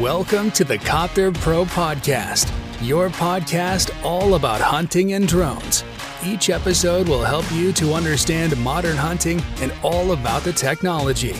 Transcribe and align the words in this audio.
Welcome 0.00 0.50
to 0.52 0.64
the 0.64 0.76
Copter 0.76 1.30
Pro 1.30 1.64
Podcast, 1.64 2.50
your 2.82 3.10
podcast 3.10 3.92
all 4.02 4.34
about 4.34 4.60
hunting 4.60 5.12
and 5.12 5.28
drones. 5.28 5.84
Each 6.26 6.50
episode 6.50 7.06
will 7.06 7.22
help 7.22 7.44
you 7.52 7.72
to 7.74 7.94
understand 7.94 8.56
modern 8.56 8.96
hunting 8.96 9.40
and 9.62 9.72
all 9.84 10.10
about 10.10 10.42
the 10.42 10.52
technology. 10.52 11.32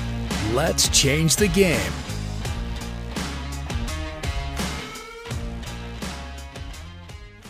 Let's 0.55 0.89
change 0.91 1.35
the 1.35 1.49
game. 1.49 1.93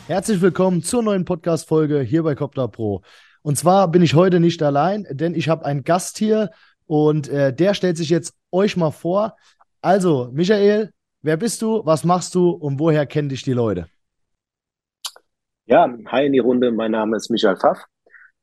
Herzlich 0.06 0.40
willkommen 0.40 0.82
zur 0.82 1.02
neuen 1.02 1.26
Podcast-Folge 1.26 2.00
hier 2.00 2.22
bei 2.22 2.34
Copter 2.34 2.66
Pro. 2.66 3.02
Und 3.42 3.58
zwar 3.58 3.88
bin 3.88 4.00
ich 4.00 4.14
heute 4.14 4.40
nicht 4.40 4.62
allein, 4.62 5.06
denn 5.10 5.34
ich 5.34 5.50
habe 5.50 5.66
einen 5.66 5.84
Gast 5.84 6.16
hier 6.16 6.48
und 6.86 7.28
äh, 7.28 7.52
der 7.52 7.74
stellt 7.74 7.98
sich 7.98 8.08
jetzt 8.08 8.32
euch 8.50 8.78
mal 8.78 8.90
vor. 8.90 9.36
Also, 9.82 10.30
Michael, 10.32 10.93
wer 11.24 11.36
bist 11.38 11.62
du, 11.62 11.84
was 11.84 12.04
machst 12.04 12.34
du 12.34 12.50
und 12.50 12.78
woher 12.78 13.06
kennen 13.06 13.30
dich 13.30 13.42
die 13.42 13.54
Leute? 13.54 13.88
Ja, 15.66 15.88
hi 16.06 16.26
in 16.26 16.32
die 16.32 16.38
Runde. 16.38 16.70
Mein 16.70 16.90
Name 16.90 17.16
ist 17.16 17.30
Michael 17.30 17.56
Pfaff, 17.56 17.82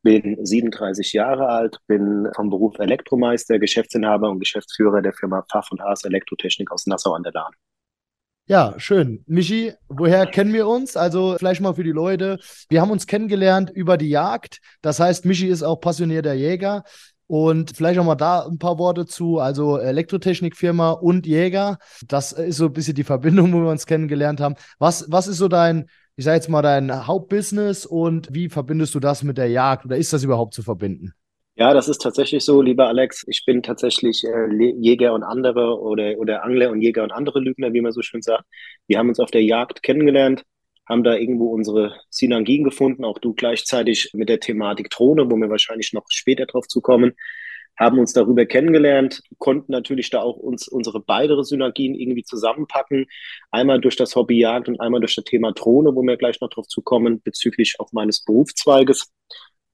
bin 0.02 0.44
37 0.44 1.14
Jahre 1.14 1.48
alt, 1.48 1.78
bin 1.88 2.28
vom 2.36 2.50
Beruf 2.50 2.80
Elektromeister, 2.80 3.60
Geschäftsinhaber 3.60 4.30
und 4.30 4.40
Geschäftsführer 4.40 5.02
der 5.04 5.14
Firma 5.14 5.44
Pfaff 5.44 5.72
und 5.72 5.82
Haas 5.82 6.04
Elektrotechnik 6.04 6.72
aus 6.72 6.88
Nassau 6.88 7.14
an 7.14 7.24
der 7.24 7.34
Lahn. 7.34 7.54
Ja, 8.48 8.74
schön. 8.78 9.24
Michi, 9.28 9.72
woher 9.88 10.26
kennen 10.26 10.52
wir 10.52 10.68
uns? 10.68 10.98
Also 10.98 11.36
vielleicht 11.38 11.62
mal 11.62 11.76
für 11.76 11.84
die 11.84 11.92
Leute. 11.92 12.40
Wir 12.70 12.82
haben 12.82 12.92
uns 12.92 13.06
kennengelernt 13.06 13.70
über 13.70 13.98
die 13.98 14.10
Jagd. 14.10 14.60
Das 14.82 15.00
heißt, 15.00 15.26
Michi 15.26 15.48
ist 15.48 15.62
auch 15.62 15.80
passionierter 15.80 16.34
Jäger. 16.34 16.84
Und 17.32 17.78
vielleicht 17.78 17.98
auch 17.98 18.04
mal 18.04 18.16
da 18.16 18.46
ein 18.46 18.58
paar 18.58 18.78
Worte 18.78 19.06
zu, 19.06 19.40
also 19.40 19.78
Elektrotechnikfirma 19.78 20.92
und 20.92 21.26
Jäger. 21.26 21.78
Das 22.06 22.34
ist 22.34 22.58
so 22.58 22.66
ein 22.66 22.74
bisschen 22.74 22.94
die 22.94 23.06
Verbindung, 23.06 23.54
wo 23.54 23.62
wir 23.62 23.70
uns 23.70 23.86
kennengelernt 23.86 24.42
haben. 24.42 24.56
Was, 24.80 25.10
was 25.10 25.28
ist 25.28 25.38
so 25.38 25.48
dein, 25.48 25.86
ich 26.18 26.26
sage 26.26 26.36
jetzt 26.36 26.50
mal, 26.50 26.62
dein 26.62 27.08
Hauptbusiness 27.08 27.86
und 27.86 28.28
wie 28.34 28.50
verbindest 28.50 28.96
du 28.96 29.00
das 29.00 29.24
mit 29.24 29.38
der 29.38 29.48
Jagd 29.48 29.86
oder 29.86 29.96
ist 29.96 30.12
das 30.12 30.26
überhaupt 30.26 30.54
zu 30.54 30.62
verbinden? 30.62 31.14
Ja, 31.56 31.74
das 31.74 31.88
ist 31.88 32.02
tatsächlich 32.02 32.44
so, 32.44 32.62
lieber 32.62 32.90
Alex. 32.90 33.24
Ich 33.26 33.46
bin 33.46 33.64
tatsächlich 33.64 34.26
äh, 34.26 34.54
Jäger 34.82 35.14
und 35.14 35.24
andere 35.24 35.80
oder, 35.80 36.18
oder 36.18 36.44
Angler 36.44 36.70
und 36.70 36.82
Jäger 36.82 37.04
und 37.04 37.14
andere 37.14 37.40
Lügner, 37.40 37.72
wie 37.72 37.80
man 37.80 37.94
so 37.94 38.02
schön 38.02 38.22
sagt. 38.22 38.44
Wir 38.88 38.98
haben 38.98 39.08
uns 39.08 39.22
auf 39.22 39.32
der 39.32 39.42
Jagd 39.42 39.84
kennengelernt 39.84 40.44
haben 40.92 41.04
da 41.04 41.16
irgendwo 41.16 41.48
unsere 41.48 41.96
Synergien 42.10 42.66
gefunden, 42.66 43.06
auch 43.06 43.18
du 43.18 43.34
gleichzeitig 43.34 44.12
mit 44.14 44.28
der 44.28 44.42
Thematik 44.42 44.90
Drohne, 44.90 45.32
wo 45.32 45.38
wir 45.38 45.50
wahrscheinlich 45.50 45.94
noch 45.94 46.06
später 46.10 46.46
drauf 46.46 46.68
zukommen, 46.68 47.14
haben 47.80 47.98
uns 47.98 48.12
darüber 48.12 48.46
kennengelernt, 48.46 49.22
konnten 49.38 49.72
natürlich 49.72 50.10
da 50.10 50.22
auch 50.22 50.36
uns 50.36 50.68
unsere 50.68 51.00
beide 51.00 51.42
Synergien 51.46 51.96
irgendwie 51.96 52.24
zusammenpacken. 52.24 53.06
Einmal 53.52 53.80
durch 53.80 53.96
das 53.96 54.16
Hobby 54.18 54.40
Jagd 54.40 54.68
und 54.68 54.82
einmal 54.82 55.00
durch 55.00 55.16
das 55.16 55.24
Thema 55.24 55.54
Drohne, 55.54 55.96
wo 55.96 56.04
wir 56.04 56.18
gleich 56.18 56.42
noch 56.42 56.50
drauf 56.50 56.68
zukommen, 56.68 57.22
bezüglich 57.24 57.78
auch 57.80 57.94
meines 57.94 58.26
Berufszweiges. 58.26 59.10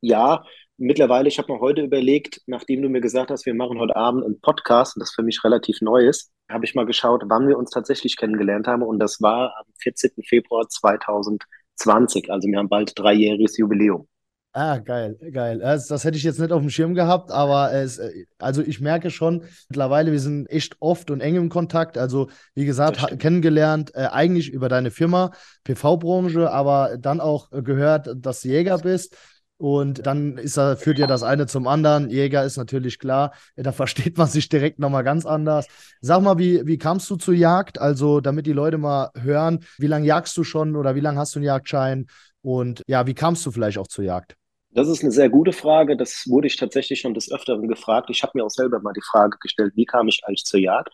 Ja, 0.01 0.45
mittlerweile, 0.77 1.27
ich 1.27 1.39
habe 1.39 1.51
mir 1.51 1.59
heute 1.59 1.81
überlegt, 1.81 2.41
nachdem 2.45 2.83
du 2.83 2.89
mir 2.89 3.01
gesagt 3.01 3.31
hast, 3.31 3.47
wir 3.47 3.55
machen 3.55 3.79
heute 3.79 3.95
Abend 3.95 4.23
einen 4.23 4.39
Podcast, 4.39 4.95
und 4.95 4.99
das 4.99 5.11
für 5.11 5.23
mich 5.23 5.43
relativ 5.43 5.81
neu 5.81 6.07
ist, 6.07 6.31
habe 6.49 6.65
ich 6.65 6.75
mal 6.75 6.85
geschaut, 6.85 7.23
wann 7.27 7.47
wir 7.47 7.57
uns 7.57 7.71
tatsächlich 7.71 8.17
kennengelernt 8.17 8.67
haben. 8.67 8.83
Und 8.83 8.99
das 8.99 9.21
war 9.21 9.55
am 9.57 9.65
14. 9.79 10.11
Februar 10.23 10.67
2020. 10.67 12.31
Also 12.31 12.47
wir 12.47 12.57
haben 12.57 12.69
bald 12.69 12.93
dreijähriges 12.97 13.57
Jubiläum. 13.57 14.07
Ah, 14.53 14.79
geil, 14.79 15.19
geil. 15.33 15.59
Das, 15.59 15.87
das, 15.87 16.03
hätte 16.03 16.17
ich 16.17 16.23
jetzt 16.23 16.39
nicht 16.39 16.51
auf 16.51 16.61
dem 16.61 16.71
Schirm 16.71 16.95
gehabt, 16.95 17.29
aber 17.29 17.73
es, 17.73 18.01
also 18.39 18.63
ich 18.63 18.79
merke 18.79 19.11
schon, 19.11 19.43
mittlerweile, 19.69 20.11
wir 20.11 20.19
sind 20.19 20.49
echt 20.49 20.77
oft 20.79 21.11
und 21.11 21.21
eng 21.21 21.35
im 21.35 21.49
Kontakt. 21.49 21.95
Also, 21.95 22.29
wie 22.55 22.65
gesagt, 22.65 23.19
kennengelernt, 23.19 23.91
äh, 23.93 24.07
eigentlich 24.07 24.49
über 24.49 24.67
deine 24.67 24.89
Firma, 24.89 25.31
PV-Branche, 25.63 26.49
aber 26.49 26.97
dann 26.97 27.19
auch 27.19 27.51
gehört, 27.51 28.09
dass 28.15 28.41
du 28.41 28.47
Jäger 28.47 28.79
bist. 28.79 29.15
Und 29.57 30.05
dann 30.05 30.37
ist 30.37 30.57
er, 30.57 30.77
führt 30.77 30.99
ja 30.99 31.07
das 31.07 31.23
eine 31.23 31.47
zum 31.47 31.67
anderen. 31.67 32.09
Jäger 32.09 32.43
ist 32.43 32.57
natürlich 32.57 32.99
klar, 32.99 33.33
da 33.55 33.71
versteht 33.73 34.17
man 34.17 34.27
sich 34.27 34.49
direkt 34.49 34.79
nochmal 34.79 35.03
ganz 35.03 35.25
anders. 35.25 35.67
Sag 35.99 36.21
mal, 36.21 36.37
wie, 36.37 36.65
wie 36.65 36.77
kamst 36.77 37.09
du 37.09 37.15
zur 37.15 37.33
Jagd? 37.33 37.79
Also, 37.79 38.21
damit 38.21 38.45
die 38.45 38.53
Leute 38.53 38.77
mal 38.77 39.09
hören, 39.15 39.65
wie 39.77 39.87
lange 39.87 40.05
jagst 40.05 40.37
du 40.37 40.43
schon 40.43 40.75
oder 40.75 40.95
wie 40.95 40.99
lange 41.01 41.19
hast 41.19 41.35
du 41.35 41.39
einen 41.39 41.45
Jagdschein? 41.45 42.07
Und 42.41 42.83
ja, 42.87 43.07
wie 43.07 43.15
kamst 43.15 43.45
du 43.45 43.51
vielleicht 43.51 43.77
auch 43.77 43.87
zur 43.87 44.03
Jagd? 44.03 44.35
Das 44.69 44.87
ist 44.87 45.01
eine 45.01 45.11
sehr 45.11 45.29
gute 45.29 45.53
Frage. 45.53 45.97
Das 45.97 46.25
wurde 46.27 46.45
ich 46.45 46.55
tatsächlich 46.55 46.99
schon 46.99 47.15
des 47.15 47.31
Öfteren 47.31 47.67
gefragt. 47.67 48.09
Ich 48.11 48.21
habe 48.21 48.33
mir 48.35 48.45
auch 48.45 48.51
selber 48.51 48.79
mal 48.79 48.93
die 48.93 49.01
Frage 49.01 49.37
gestellt, 49.39 49.73
wie 49.75 49.85
kam 49.85 50.07
ich 50.07 50.21
eigentlich 50.25 50.45
zur 50.45 50.59
Jagd? 50.59 50.93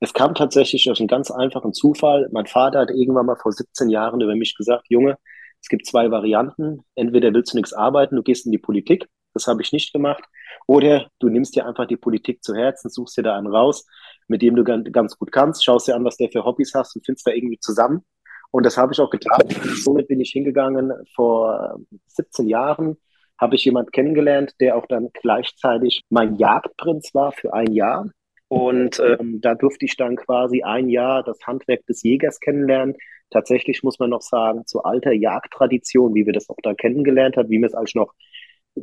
Es 0.00 0.12
kam 0.12 0.34
tatsächlich 0.34 0.84
durch 0.84 0.98
einen 0.98 1.06
ganz 1.06 1.30
einfachen 1.30 1.72
Zufall. 1.72 2.28
Mein 2.32 2.46
Vater 2.46 2.80
hat 2.80 2.90
irgendwann 2.90 3.26
mal 3.26 3.36
vor 3.36 3.52
17 3.52 3.90
Jahren 3.90 4.20
über 4.20 4.34
mich 4.34 4.56
gesagt, 4.56 4.86
Junge, 4.88 5.16
es 5.62 5.68
gibt 5.68 5.86
zwei 5.86 6.10
Varianten. 6.10 6.84
Entweder 6.94 7.32
willst 7.32 7.52
du 7.52 7.56
nichts 7.56 7.72
arbeiten, 7.72 8.16
du 8.16 8.22
gehst 8.22 8.46
in 8.46 8.52
die 8.52 8.58
Politik. 8.58 9.06
Das 9.32 9.46
habe 9.46 9.62
ich 9.62 9.72
nicht 9.72 9.92
gemacht. 9.92 10.24
Oder 10.66 11.08
du 11.18 11.28
nimmst 11.28 11.56
dir 11.56 11.66
einfach 11.66 11.86
die 11.86 11.96
Politik 11.96 12.42
zu 12.42 12.54
Herzen, 12.54 12.90
suchst 12.90 13.16
dir 13.16 13.22
da 13.22 13.36
einen 13.36 13.46
raus, 13.46 13.86
mit 14.28 14.42
dem 14.42 14.56
du 14.56 14.64
ganz 14.64 15.16
gut 15.16 15.32
kannst, 15.32 15.64
schaust 15.64 15.88
dir 15.88 15.94
an, 15.94 16.04
was 16.04 16.16
der 16.16 16.30
für 16.30 16.44
Hobbys 16.44 16.74
hast 16.74 16.94
und 16.96 17.06
findest 17.06 17.26
da 17.26 17.30
irgendwie 17.30 17.58
zusammen. 17.58 18.04
Und 18.50 18.66
das 18.66 18.76
habe 18.76 18.92
ich 18.92 19.00
auch 19.00 19.08
getan. 19.08 19.48
Somit 19.82 20.08
bin 20.08 20.20
ich 20.20 20.30
hingegangen. 20.30 20.92
Vor 21.14 21.80
17 22.08 22.48
Jahren 22.48 22.98
habe 23.38 23.54
ich 23.54 23.64
jemand 23.64 23.92
kennengelernt, 23.92 24.54
der 24.60 24.76
auch 24.76 24.86
dann 24.86 25.08
gleichzeitig 25.14 26.02
mein 26.10 26.36
Jagdprinz 26.36 27.14
war 27.14 27.32
für 27.32 27.54
ein 27.54 27.72
Jahr. 27.72 28.10
Und 28.48 29.00
ähm, 29.00 29.40
da 29.40 29.54
durfte 29.54 29.86
ich 29.86 29.96
dann 29.96 30.16
quasi 30.16 30.62
ein 30.62 30.90
Jahr 30.90 31.24
das 31.24 31.38
Handwerk 31.46 31.86
des 31.86 32.02
Jägers 32.02 32.38
kennenlernen, 32.38 32.94
tatsächlich 33.32 33.82
muss 33.82 33.98
man 33.98 34.10
noch 34.10 34.22
sagen, 34.22 34.66
zu 34.66 34.82
alter 34.82 35.12
Jagdtradition, 35.12 36.14
wie 36.14 36.26
wir 36.26 36.32
das 36.32 36.48
auch 36.50 36.58
da 36.62 36.74
kennengelernt 36.74 37.36
haben, 37.36 37.50
wie 37.50 37.58
wir 37.58 37.66
es 37.66 37.74
als 37.74 37.94
noch 37.94 38.14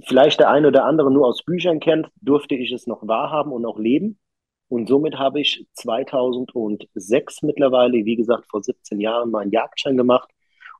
vielleicht 0.07 0.39
der 0.39 0.49
eine 0.49 0.67
oder 0.67 0.85
andere 0.85 1.11
nur 1.11 1.27
aus 1.27 1.43
Büchern 1.43 1.79
kennt, 1.79 2.07
durfte 2.21 2.55
ich 2.55 2.71
es 2.71 2.87
noch 2.87 3.07
wahrhaben 3.07 3.51
und 3.51 3.65
auch 3.65 3.79
leben. 3.79 4.19
Und 4.67 4.87
somit 4.87 5.17
habe 5.17 5.41
ich 5.41 5.65
2006 5.73 7.41
mittlerweile, 7.41 8.05
wie 8.05 8.15
gesagt, 8.15 8.45
vor 8.49 8.61
17 8.61 8.99
Jahren 8.99 9.31
meinen 9.31 9.51
Jagdschein 9.51 9.97
gemacht 9.97 10.29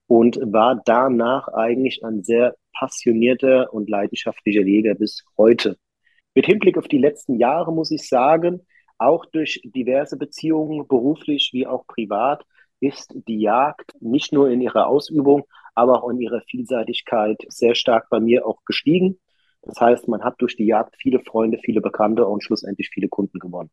und 0.06 0.38
war 0.38 0.82
danach 0.86 1.48
eigentlich 1.48 2.04
ein 2.06 2.24
sehr 2.24 2.56
passionierter 2.74 3.74
und 3.74 3.90
leidenschaftlicher 3.90 4.62
Jäger 4.62 4.96
bis 4.96 5.24
heute. 5.38 5.78
Mit 6.36 6.46
Hinblick 6.46 6.78
auf 6.78 6.88
die 6.88 7.00
letzten 7.00 7.36
Jahre 7.36 7.74
muss 7.74 7.92
ich 7.92 8.08
sagen, 8.08 8.62
auch 9.00 9.26
durch 9.26 9.62
diverse 9.64 10.18
Beziehungen, 10.18 10.88
beruflich 10.88 11.50
wie 11.54 11.66
auch 11.66 11.88
privat, 11.88 12.44
ist 12.80 13.14
die 13.28 13.40
Jagd 13.40 13.92
nicht 14.00 14.34
nur 14.34 14.50
in 14.50 14.62
ihrer 14.62 14.88
Ausübung, 14.88 15.44
aber 15.76 16.04
auch 16.04 16.10
in 16.10 16.20
ihrer 16.20 16.42
Vielseitigkeit 16.42 17.44
sehr 17.48 17.76
stark 17.76 18.10
bei 18.10 18.20
mir 18.20 18.46
auch 18.46 18.64
gestiegen. 18.66 19.20
Das 19.62 19.80
heißt, 19.80 20.08
man 20.08 20.24
hat 20.24 20.36
durch 20.40 20.56
die 20.56 20.66
Jagd 20.66 20.96
viele 20.98 21.20
Freunde, 21.20 21.60
viele 21.64 21.82
Bekannte 21.82 22.26
und 22.26 22.44
schlussendlich 22.44 22.90
viele 22.94 23.10
Kunden 23.10 23.40
gewonnen. 23.40 23.70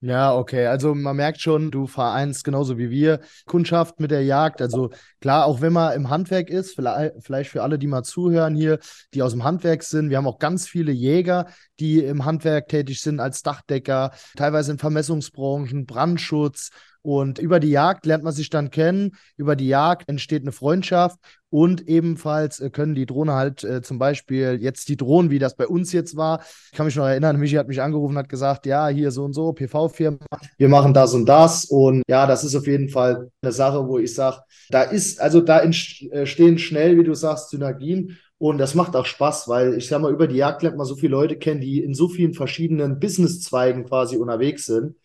Ja, 0.00 0.36
okay. 0.36 0.66
Also 0.66 0.94
man 0.94 1.16
merkt 1.16 1.40
schon, 1.40 1.70
du 1.70 1.86
vereinst 1.86 2.44
genauso 2.44 2.76
wie 2.76 2.90
wir 2.90 3.20
Kundschaft 3.46 3.98
mit 3.98 4.10
der 4.10 4.22
Jagd. 4.24 4.60
Also 4.60 4.90
klar, 5.20 5.46
auch 5.46 5.62
wenn 5.62 5.72
man 5.72 5.94
im 5.94 6.10
Handwerk 6.10 6.50
ist, 6.50 6.74
vielleicht 6.74 7.50
für 7.50 7.62
alle, 7.62 7.78
die 7.78 7.86
mal 7.86 8.02
zuhören 8.02 8.54
hier, 8.54 8.78
die 9.14 9.22
aus 9.22 9.32
dem 9.32 9.42
Handwerk 9.42 9.82
sind. 9.82 10.10
Wir 10.10 10.18
haben 10.18 10.26
auch 10.26 10.38
ganz 10.38 10.68
viele 10.68 10.92
Jäger, 10.92 11.46
die 11.80 12.00
im 12.04 12.26
Handwerk 12.26 12.68
tätig 12.68 13.00
sind 13.00 13.20
als 13.20 13.42
Dachdecker, 13.42 14.12
teilweise 14.36 14.72
in 14.72 14.78
Vermessungsbranchen, 14.78 15.86
Brandschutz 15.86 16.70
und 17.06 17.38
über 17.38 17.60
die 17.60 17.70
Jagd 17.70 18.04
lernt 18.04 18.24
man 18.24 18.32
sich 18.32 18.50
dann 18.50 18.70
kennen. 18.70 19.12
Über 19.36 19.54
die 19.54 19.68
Jagd 19.68 20.08
entsteht 20.08 20.42
eine 20.42 20.50
Freundschaft. 20.50 21.20
Und 21.50 21.86
ebenfalls 21.86 22.58
äh, 22.58 22.68
können 22.68 22.96
die 22.96 23.06
Drohnen 23.06 23.32
halt 23.32 23.62
äh, 23.62 23.80
zum 23.80 24.00
Beispiel 24.00 24.58
jetzt 24.60 24.88
die 24.88 24.96
Drohnen, 24.96 25.30
wie 25.30 25.38
das 25.38 25.54
bei 25.54 25.68
uns 25.68 25.92
jetzt 25.92 26.16
war. 26.16 26.40
Ich 26.72 26.76
kann 26.76 26.84
mich 26.84 26.96
noch 26.96 27.06
erinnern, 27.06 27.36
Michi 27.36 27.54
hat 27.54 27.68
mich 27.68 27.80
angerufen, 27.80 28.18
hat 28.18 28.28
gesagt, 28.28 28.66
ja, 28.66 28.88
hier 28.88 29.12
so 29.12 29.22
und 29.22 29.34
so, 29.34 29.52
PV-Firma, 29.52 30.18
wir 30.58 30.68
machen 30.68 30.92
das 30.94 31.14
und 31.14 31.26
das. 31.26 31.66
Und 31.66 32.02
ja, 32.08 32.26
das 32.26 32.42
ist 32.42 32.56
auf 32.56 32.66
jeden 32.66 32.88
Fall 32.88 33.30
eine 33.40 33.52
Sache, 33.52 33.86
wo 33.86 33.98
ich 33.98 34.12
sage, 34.12 34.38
da 34.70 34.82
ist, 34.82 35.20
also 35.20 35.40
da 35.40 35.60
entstehen 35.60 36.56
äh, 36.56 36.58
schnell, 36.58 36.98
wie 36.98 37.04
du 37.04 37.14
sagst, 37.14 37.50
Synergien. 37.50 38.18
Und 38.38 38.58
das 38.58 38.74
macht 38.74 38.96
auch 38.96 39.06
Spaß, 39.06 39.46
weil 39.46 39.74
ich 39.74 39.86
sag 39.86 40.02
mal, 40.02 40.12
über 40.12 40.26
die 40.26 40.38
Jagd 40.38 40.64
lernt 40.64 40.76
man 40.76 40.86
so 40.86 40.96
viele 40.96 41.12
Leute 41.12 41.36
kennen, 41.38 41.60
die 41.60 41.84
in 41.84 41.94
so 41.94 42.08
vielen 42.08 42.34
verschiedenen 42.34 42.98
Businesszweigen 42.98 43.84
quasi 43.84 44.16
unterwegs 44.16 44.66
sind. 44.66 44.96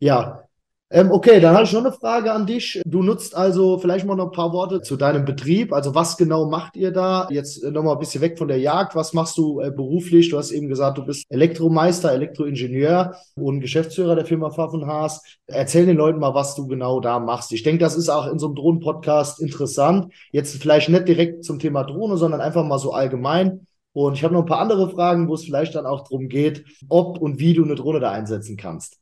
Ja, 0.00 0.48
ähm, 0.90 1.10
okay, 1.10 1.40
dann 1.40 1.54
habe 1.54 1.64
ich 1.64 1.72
noch 1.72 1.80
eine 1.80 1.92
Frage 1.92 2.30
an 2.30 2.46
dich. 2.46 2.80
Du 2.86 3.02
nutzt 3.02 3.34
also 3.34 3.78
vielleicht 3.78 4.06
mal 4.06 4.14
noch 4.14 4.26
ein 4.26 4.32
paar 4.32 4.52
Worte 4.52 4.82
zu 4.82 4.96
deinem 4.96 5.24
Betrieb. 5.24 5.72
Also 5.72 5.94
was 5.94 6.16
genau 6.16 6.48
macht 6.48 6.76
ihr 6.76 6.92
da? 6.92 7.26
Jetzt 7.30 7.64
äh, 7.64 7.70
nochmal 7.70 7.94
ein 7.94 7.98
bisschen 7.98 8.20
weg 8.20 8.38
von 8.38 8.48
der 8.48 8.58
Jagd. 8.58 8.94
Was 8.94 9.12
machst 9.14 9.38
du 9.38 9.60
äh, 9.60 9.70
beruflich? 9.70 10.28
Du 10.28 10.36
hast 10.36 10.52
eben 10.52 10.68
gesagt, 10.68 10.98
du 10.98 11.04
bist 11.04 11.24
Elektromeister, 11.30 12.12
Elektroingenieur 12.12 13.16
und 13.34 13.60
Geschäftsführer 13.60 14.14
der 14.14 14.26
Firma 14.26 14.50
Pfaff 14.50 14.74
und 14.74 14.86
Haas. 14.86 15.22
Erzähl 15.46 15.86
den 15.86 15.96
Leuten 15.96 16.20
mal, 16.20 16.34
was 16.34 16.54
du 16.54 16.66
genau 16.66 17.00
da 17.00 17.18
machst. 17.18 17.52
Ich 17.52 17.62
denke, 17.62 17.80
das 17.80 17.96
ist 17.96 18.10
auch 18.10 18.30
in 18.30 18.38
so 18.38 18.46
einem 18.46 18.54
Drohnen-Podcast 18.54 19.40
interessant. 19.40 20.12
Jetzt 20.32 20.60
vielleicht 20.60 20.90
nicht 20.90 21.08
direkt 21.08 21.44
zum 21.44 21.58
Thema 21.58 21.84
Drohne, 21.84 22.18
sondern 22.18 22.42
einfach 22.42 22.64
mal 22.64 22.78
so 22.78 22.92
allgemein. 22.92 23.66
Und 23.94 24.14
ich 24.14 24.22
habe 24.22 24.34
noch 24.34 24.42
ein 24.42 24.46
paar 24.46 24.60
andere 24.60 24.90
Fragen, 24.90 25.28
wo 25.28 25.34
es 25.34 25.44
vielleicht 25.44 25.74
dann 25.74 25.86
auch 25.86 26.02
darum 26.02 26.28
geht, 26.28 26.64
ob 26.88 27.18
und 27.18 27.38
wie 27.38 27.54
du 27.54 27.64
eine 27.64 27.74
Drohne 27.74 28.00
da 28.00 28.10
einsetzen 28.10 28.56
kannst. 28.56 28.98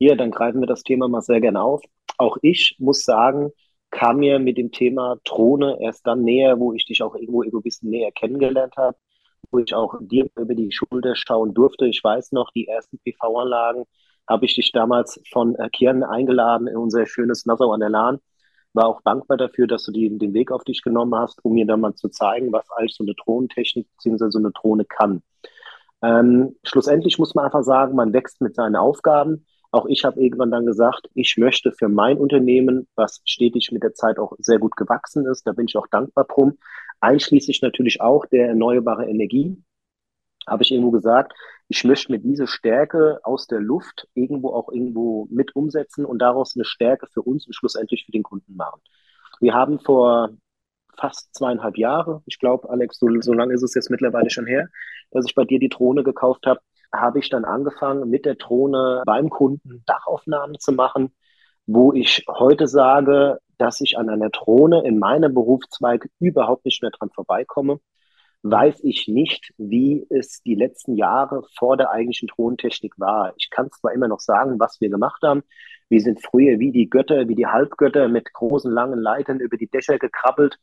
Hier, 0.00 0.16
dann 0.16 0.30
greifen 0.30 0.60
wir 0.60 0.66
das 0.66 0.82
Thema 0.82 1.08
mal 1.08 1.20
sehr 1.20 1.40
gerne 1.40 1.62
auf. 1.62 1.82
auch 2.16 2.38
ich 2.42 2.76
muss 2.78 3.04
sagen, 3.04 3.50
kam 3.90 4.18
mir 4.18 4.38
mit 4.38 4.56
dem 4.56 4.72
Thema 4.72 5.16
Drohne 5.24 5.78
erst 5.80 6.06
dann 6.06 6.22
näher, 6.22 6.58
wo 6.58 6.72
ich 6.72 6.86
dich 6.86 7.02
auch 7.02 7.14
irgendwo 7.14 7.42
ein 7.42 7.62
bisschen 7.62 7.90
näher 7.90 8.10
kennengelernt 8.12 8.76
habe, 8.78 8.96
wo 9.50 9.58
ich 9.58 9.74
auch 9.74 9.96
dir 10.00 10.26
über 10.36 10.54
die 10.54 10.72
Schulter 10.72 11.14
schauen 11.16 11.52
durfte. 11.54 11.86
Ich 11.86 12.02
weiß 12.02 12.32
noch, 12.32 12.50
die 12.52 12.66
ersten 12.66 12.98
PV-Anlagen 12.98 13.84
habe 14.26 14.46
ich 14.46 14.54
dich 14.54 14.72
damals 14.72 15.20
von 15.30 15.54
äh, 15.56 15.68
Kirn 15.68 16.02
eingeladen 16.02 16.66
in 16.66 16.76
unser 16.78 17.04
schönes 17.06 17.44
Nassau 17.44 17.70
an 17.72 17.80
der 17.80 17.90
Lahn. 17.90 18.20
War 18.72 18.86
auch 18.86 19.02
dankbar 19.02 19.36
dafür, 19.36 19.66
dass 19.66 19.84
du 19.84 19.92
die, 19.92 20.16
den 20.16 20.32
Weg 20.32 20.50
auf 20.50 20.64
dich 20.64 20.82
genommen 20.82 21.14
hast, 21.14 21.44
um 21.44 21.52
mir 21.54 21.66
dann 21.66 21.80
mal 21.80 21.94
zu 21.94 22.08
zeigen, 22.08 22.52
was 22.52 22.70
eigentlich 22.70 22.94
so 22.94 23.04
eine 23.04 23.14
Drohnentechnik 23.14 23.86
bzw. 23.98 24.30
so 24.30 24.38
eine 24.38 24.52
Drohne 24.52 24.86
kann. 24.86 25.22
Ähm, 26.02 26.56
schlussendlich 26.64 27.18
muss 27.18 27.34
man 27.34 27.44
einfach 27.44 27.64
sagen, 27.64 27.96
man 27.96 28.14
wächst 28.14 28.40
mit 28.40 28.54
seinen 28.54 28.76
Aufgaben. 28.76 29.44
Auch 29.72 29.86
ich 29.86 30.04
habe 30.04 30.20
irgendwann 30.20 30.50
dann 30.50 30.66
gesagt, 30.66 31.08
ich 31.14 31.36
möchte 31.36 31.72
für 31.72 31.88
mein 31.88 32.18
Unternehmen, 32.18 32.88
was 32.96 33.20
stetig 33.24 33.70
mit 33.72 33.82
der 33.82 33.94
Zeit 33.94 34.18
auch 34.18 34.32
sehr 34.38 34.58
gut 34.58 34.76
gewachsen 34.76 35.26
ist, 35.26 35.46
da 35.46 35.52
bin 35.52 35.66
ich 35.68 35.76
auch 35.76 35.86
dankbar 35.86 36.24
drum, 36.24 36.58
einschließlich 37.00 37.62
natürlich 37.62 38.00
auch 38.00 38.26
der 38.26 38.48
erneuerbare 38.48 39.06
Energie, 39.08 39.62
habe 40.46 40.62
ich 40.62 40.72
irgendwo 40.72 40.90
gesagt, 40.90 41.32
ich 41.68 41.84
möchte 41.84 42.10
mir 42.10 42.18
diese 42.18 42.48
Stärke 42.48 43.20
aus 43.22 43.46
der 43.46 43.60
Luft 43.60 44.08
irgendwo 44.14 44.50
auch 44.50 44.72
irgendwo 44.72 45.28
mit 45.30 45.54
umsetzen 45.54 46.04
und 46.04 46.18
daraus 46.18 46.56
eine 46.56 46.64
Stärke 46.64 47.06
für 47.06 47.22
uns 47.22 47.46
und 47.46 47.54
schlussendlich 47.54 48.04
für 48.04 48.12
den 48.12 48.24
Kunden 48.24 48.56
machen. 48.56 48.80
Wir 49.38 49.54
haben 49.54 49.78
vor 49.78 50.30
fast 50.98 51.32
zweieinhalb 51.34 51.78
Jahre, 51.78 52.22
ich 52.26 52.38
glaube, 52.38 52.68
Alex, 52.68 52.98
so, 52.98 53.08
so 53.20 53.32
lange 53.32 53.54
ist 53.54 53.62
es 53.62 53.74
jetzt 53.74 53.90
mittlerweile 53.90 54.30
schon 54.30 54.46
her, 54.46 54.68
dass 55.12 55.26
ich 55.26 55.34
bei 55.34 55.44
dir 55.44 55.58
die 55.58 55.68
Drohne 55.68 56.02
gekauft 56.02 56.46
habe, 56.46 56.60
habe 56.92 57.18
ich 57.18 57.28
dann 57.28 57.44
angefangen, 57.44 58.10
mit 58.10 58.24
der 58.24 58.34
Drohne 58.34 59.02
beim 59.06 59.30
Kunden 59.30 59.82
Dachaufnahmen 59.86 60.58
zu 60.58 60.72
machen, 60.72 61.12
wo 61.66 61.92
ich 61.92 62.24
heute 62.28 62.66
sage, 62.66 63.38
dass 63.58 63.80
ich 63.80 63.98
an 63.98 64.08
einer 64.08 64.30
Drohne 64.30 64.82
in 64.84 64.98
meinem 64.98 65.34
Berufszweig 65.34 66.08
überhaupt 66.18 66.64
nicht 66.64 66.82
mehr 66.82 66.90
dran 66.90 67.10
vorbeikomme. 67.10 67.80
Weiß 68.42 68.82
ich 68.82 69.06
nicht, 69.06 69.52
wie 69.58 70.06
es 70.08 70.42
die 70.42 70.54
letzten 70.54 70.96
Jahre 70.96 71.44
vor 71.58 71.76
der 71.76 71.90
eigentlichen 71.90 72.28
Drohnentechnik 72.28 72.94
war. 72.98 73.34
Ich 73.36 73.50
kann 73.50 73.70
zwar 73.70 73.92
immer 73.92 74.08
noch 74.08 74.20
sagen, 74.20 74.58
was 74.58 74.80
wir 74.80 74.88
gemacht 74.88 75.22
haben. 75.22 75.42
Wir 75.90 76.00
sind 76.00 76.24
früher 76.24 76.58
wie 76.58 76.72
die 76.72 76.88
Götter, 76.88 77.28
wie 77.28 77.34
die 77.34 77.46
Halbgötter 77.46 78.08
mit 78.08 78.32
großen, 78.32 78.72
langen 78.72 78.98
Leitern 78.98 79.40
über 79.40 79.58
die 79.58 79.68
Dächer 79.68 79.98
gekrabbelt 79.98 80.58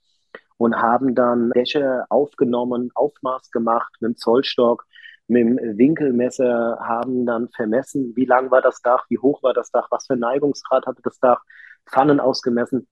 und 0.57 0.75
haben 0.75 1.13
dann 1.13 1.51
Dächer 1.51 2.07
aufgenommen, 2.09 2.89
Aufmaß 2.95 3.51
gemacht 3.51 3.93
mit 3.99 4.13
dem 4.13 4.17
Zollstock 4.17 4.87
mit 5.27 5.41
dem 5.41 5.57
Winkelmesser 5.77 6.77
haben 6.81 7.25
dann 7.25 7.49
vermessen, 7.49 8.13
wie 8.15 8.25
lang 8.25 8.51
war 8.51 8.61
das 8.61 8.81
Dach, 8.81 9.05
wie 9.09 9.17
hoch 9.17 9.43
war 9.43 9.53
das 9.53 9.71
Dach, 9.71 9.87
was 9.91 10.07
für 10.07 10.15
Neigungsgrad 10.15 10.85
hatte 10.85 11.01
das 11.03 11.19
Dach, 11.19 11.41
Pfannen 11.89 12.19
ausgemessen. 12.19 12.87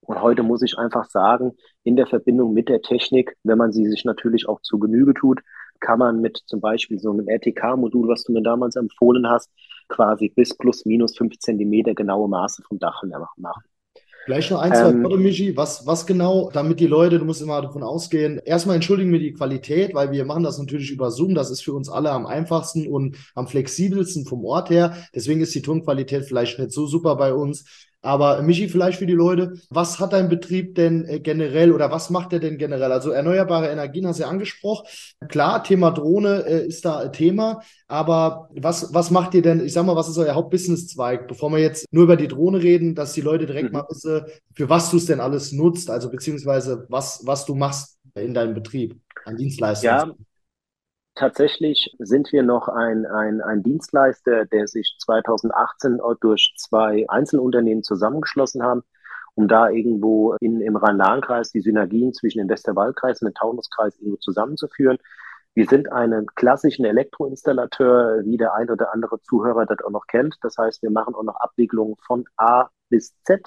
Und 0.00 0.20
heute 0.20 0.42
muss 0.42 0.62
ich 0.62 0.78
einfach 0.78 1.06
sagen, 1.06 1.52
in 1.82 1.96
der 1.96 2.06
Verbindung 2.06 2.52
mit 2.52 2.68
der 2.68 2.82
Technik, 2.82 3.36
wenn 3.42 3.58
man 3.58 3.72
sie 3.72 3.86
sich 3.86 4.04
natürlich 4.04 4.48
auch 4.48 4.60
zu 4.60 4.78
Genüge 4.78 5.14
tut, 5.14 5.40
kann 5.80 5.98
man 5.98 6.20
mit 6.20 6.42
zum 6.46 6.60
Beispiel 6.60 6.98
so 6.98 7.10
einem 7.10 7.28
RTK-Modul, 7.28 8.08
was 8.08 8.24
du 8.24 8.32
mir 8.32 8.42
damals 8.42 8.76
empfohlen 8.76 9.28
hast, 9.28 9.50
quasi 9.88 10.28
bis 10.28 10.56
plus 10.56 10.84
minus 10.84 11.16
fünf 11.16 11.38
Zentimeter 11.38 11.94
genaue 11.94 12.28
Maße 12.28 12.62
vom 12.68 12.78
Dach 12.78 13.02
machen. 13.36 13.62
Gleich 14.26 14.50
noch 14.50 14.60
ein, 14.60 14.72
zwei 14.72 14.90
ähm, 14.90 15.02
Worte, 15.02 15.18
Michi. 15.18 15.56
Was, 15.56 15.86
was 15.86 16.06
genau, 16.06 16.50
damit 16.52 16.80
die 16.80 16.86
Leute, 16.86 17.18
du 17.18 17.24
musst 17.24 17.42
immer 17.42 17.60
davon 17.60 17.82
ausgehen, 17.82 18.40
erstmal 18.44 18.76
entschuldigen 18.76 19.12
wir 19.12 19.18
die 19.18 19.34
Qualität, 19.34 19.94
weil 19.94 20.12
wir 20.12 20.24
machen 20.24 20.42
das 20.42 20.58
natürlich 20.58 20.90
über 20.90 21.10
Zoom. 21.10 21.34
Das 21.34 21.50
ist 21.50 21.62
für 21.62 21.74
uns 21.74 21.88
alle 21.88 22.10
am 22.10 22.26
einfachsten 22.26 22.88
und 22.88 23.16
am 23.34 23.46
flexibelsten 23.46 24.24
vom 24.24 24.44
Ort 24.44 24.70
her. 24.70 24.96
Deswegen 25.14 25.40
ist 25.40 25.54
die 25.54 25.62
Tonqualität 25.62 26.24
vielleicht 26.24 26.58
nicht 26.58 26.72
so 26.72 26.86
super 26.86 27.16
bei 27.16 27.34
uns. 27.34 27.64
Aber 28.04 28.42
Michi, 28.42 28.68
vielleicht 28.68 28.98
für 28.98 29.06
die 29.06 29.14
Leute, 29.14 29.54
was 29.70 29.98
hat 29.98 30.12
dein 30.12 30.28
Betrieb 30.28 30.74
denn 30.74 31.06
äh, 31.06 31.20
generell 31.20 31.72
oder 31.72 31.90
was 31.90 32.10
macht 32.10 32.34
er 32.34 32.38
denn 32.38 32.58
generell? 32.58 32.92
Also 32.92 33.10
erneuerbare 33.10 33.68
Energien 33.68 34.06
hast 34.06 34.18
du 34.18 34.24
ja 34.24 34.28
angesprochen. 34.28 34.86
Klar, 35.26 35.64
Thema 35.64 35.90
Drohne 35.90 36.44
äh, 36.46 36.66
ist 36.66 36.84
da 36.84 36.98
ein 36.98 37.14
Thema, 37.14 37.62
aber 37.88 38.50
was, 38.54 38.92
was 38.92 39.10
macht 39.10 39.32
ihr 39.32 39.40
denn, 39.40 39.64
ich 39.64 39.72
sag 39.72 39.86
mal, 39.86 39.96
was 39.96 40.10
ist 40.10 40.18
euer 40.18 40.34
Hauptbusinesszweig, 40.34 41.28
bevor 41.28 41.50
wir 41.50 41.60
jetzt 41.60 41.86
nur 41.92 42.04
über 42.04 42.16
die 42.16 42.28
Drohne 42.28 42.62
reden, 42.62 42.94
dass 42.94 43.14
die 43.14 43.22
Leute 43.22 43.46
direkt 43.46 43.72
mhm. 43.72 43.78
mal 43.78 43.86
wissen, 43.88 44.20
für 44.52 44.68
was 44.68 44.90
du 44.90 44.98
es 44.98 45.06
denn 45.06 45.20
alles 45.20 45.52
nutzt, 45.52 45.88
also 45.88 46.10
beziehungsweise 46.10 46.84
was, 46.90 47.22
was 47.24 47.46
du 47.46 47.54
machst 47.54 47.98
in 48.16 48.34
deinem 48.34 48.52
Betrieb 48.52 49.00
an 49.24 49.36
Dienstleistungen? 49.36 49.96
Ja, 49.96 50.14
Tatsächlich 51.16 51.94
sind 52.00 52.32
wir 52.32 52.42
noch 52.42 52.66
ein, 52.68 53.06
ein, 53.06 53.40
ein 53.40 53.62
Dienstleister, 53.62 54.46
der 54.46 54.66
sich 54.66 54.96
2018 54.98 56.00
durch 56.20 56.54
zwei 56.56 57.04
Einzelunternehmen 57.08 57.84
zusammengeschlossen 57.84 58.64
haben, 58.64 58.82
um 59.36 59.46
da 59.46 59.68
irgendwo 59.70 60.34
in, 60.40 60.60
im 60.60 60.74
Rhein-Lahn-Kreis 60.74 61.52
die 61.52 61.60
Synergien 61.60 62.12
zwischen 62.12 62.38
dem 62.38 62.48
Westerwaldkreis 62.48 63.22
und 63.22 63.28
dem 63.28 63.34
Taunuskreis 63.34 63.96
irgendwo 63.98 64.16
zusammenzuführen. 64.16 64.98
Wir 65.54 65.66
sind 65.66 65.92
einen 65.92 66.26
klassischen 66.34 66.84
Elektroinstallateur, 66.84 68.24
wie 68.24 68.36
der 68.36 68.54
ein 68.54 68.68
oder 68.68 68.92
andere 68.92 69.20
Zuhörer 69.22 69.66
das 69.66 69.84
auch 69.84 69.90
noch 69.90 70.08
kennt. 70.08 70.36
Das 70.42 70.58
heißt, 70.58 70.82
wir 70.82 70.90
machen 70.90 71.14
auch 71.14 71.22
noch 71.22 71.36
Abwicklungen 71.36 71.94
von 72.04 72.24
A 72.36 72.70
bis 72.88 73.14
Z. 73.22 73.46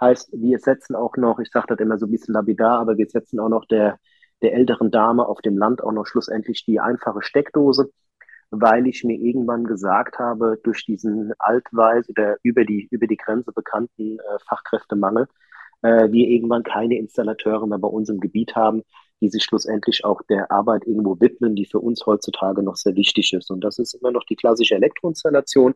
Heißt, 0.00 0.30
wir 0.32 0.60
setzen 0.60 0.94
auch 0.94 1.16
noch, 1.16 1.40
ich 1.40 1.50
sage 1.50 1.66
das 1.68 1.80
immer 1.80 1.98
so 1.98 2.06
ein 2.06 2.12
bisschen 2.12 2.34
lapidar, 2.34 2.78
aber 2.78 2.96
wir 2.96 3.08
setzen 3.08 3.40
auch 3.40 3.48
noch 3.48 3.64
der 3.64 3.98
der 4.42 4.54
älteren 4.54 4.90
Dame 4.90 5.26
auf 5.26 5.40
dem 5.40 5.56
Land 5.56 5.82
auch 5.82 5.92
noch 5.92 6.06
schlussendlich 6.06 6.64
die 6.64 6.80
einfache 6.80 7.22
Steckdose, 7.22 7.90
weil 8.50 8.86
ich 8.86 9.04
mir 9.04 9.18
irgendwann 9.18 9.64
gesagt 9.64 10.18
habe, 10.18 10.58
durch 10.62 10.84
diesen 10.84 11.32
altweis 11.38 12.08
oder 12.10 12.36
über 12.42 12.64
die, 12.64 12.88
über 12.90 13.06
die 13.06 13.16
Grenze 13.16 13.52
bekannten 13.52 14.18
äh, 14.18 14.38
Fachkräftemangel, 14.46 15.26
äh, 15.82 16.10
wir 16.10 16.28
irgendwann 16.28 16.62
keine 16.62 16.98
Installateure 16.98 17.66
mehr 17.66 17.78
bei 17.78 17.88
uns 17.88 18.08
im 18.08 18.20
Gebiet 18.20 18.54
haben, 18.54 18.82
die 19.20 19.28
sich 19.28 19.44
schlussendlich 19.44 20.04
auch 20.04 20.20
der 20.28 20.50
Arbeit 20.50 20.86
irgendwo 20.86 21.20
widmen, 21.20 21.54
die 21.54 21.66
für 21.66 21.78
uns 21.78 22.04
heutzutage 22.06 22.62
noch 22.62 22.76
sehr 22.76 22.96
wichtig 22.96 23.32
ist. 23.32 23.50
Und 23.50 23.62
das 23.62 23.78
ist 23.78 23.94
immer 23.94 24.10
noch 24.10 24.24
die 24.24 24.36
klassische 24.36 24.74
Elektroinstallation. 24.74 25.74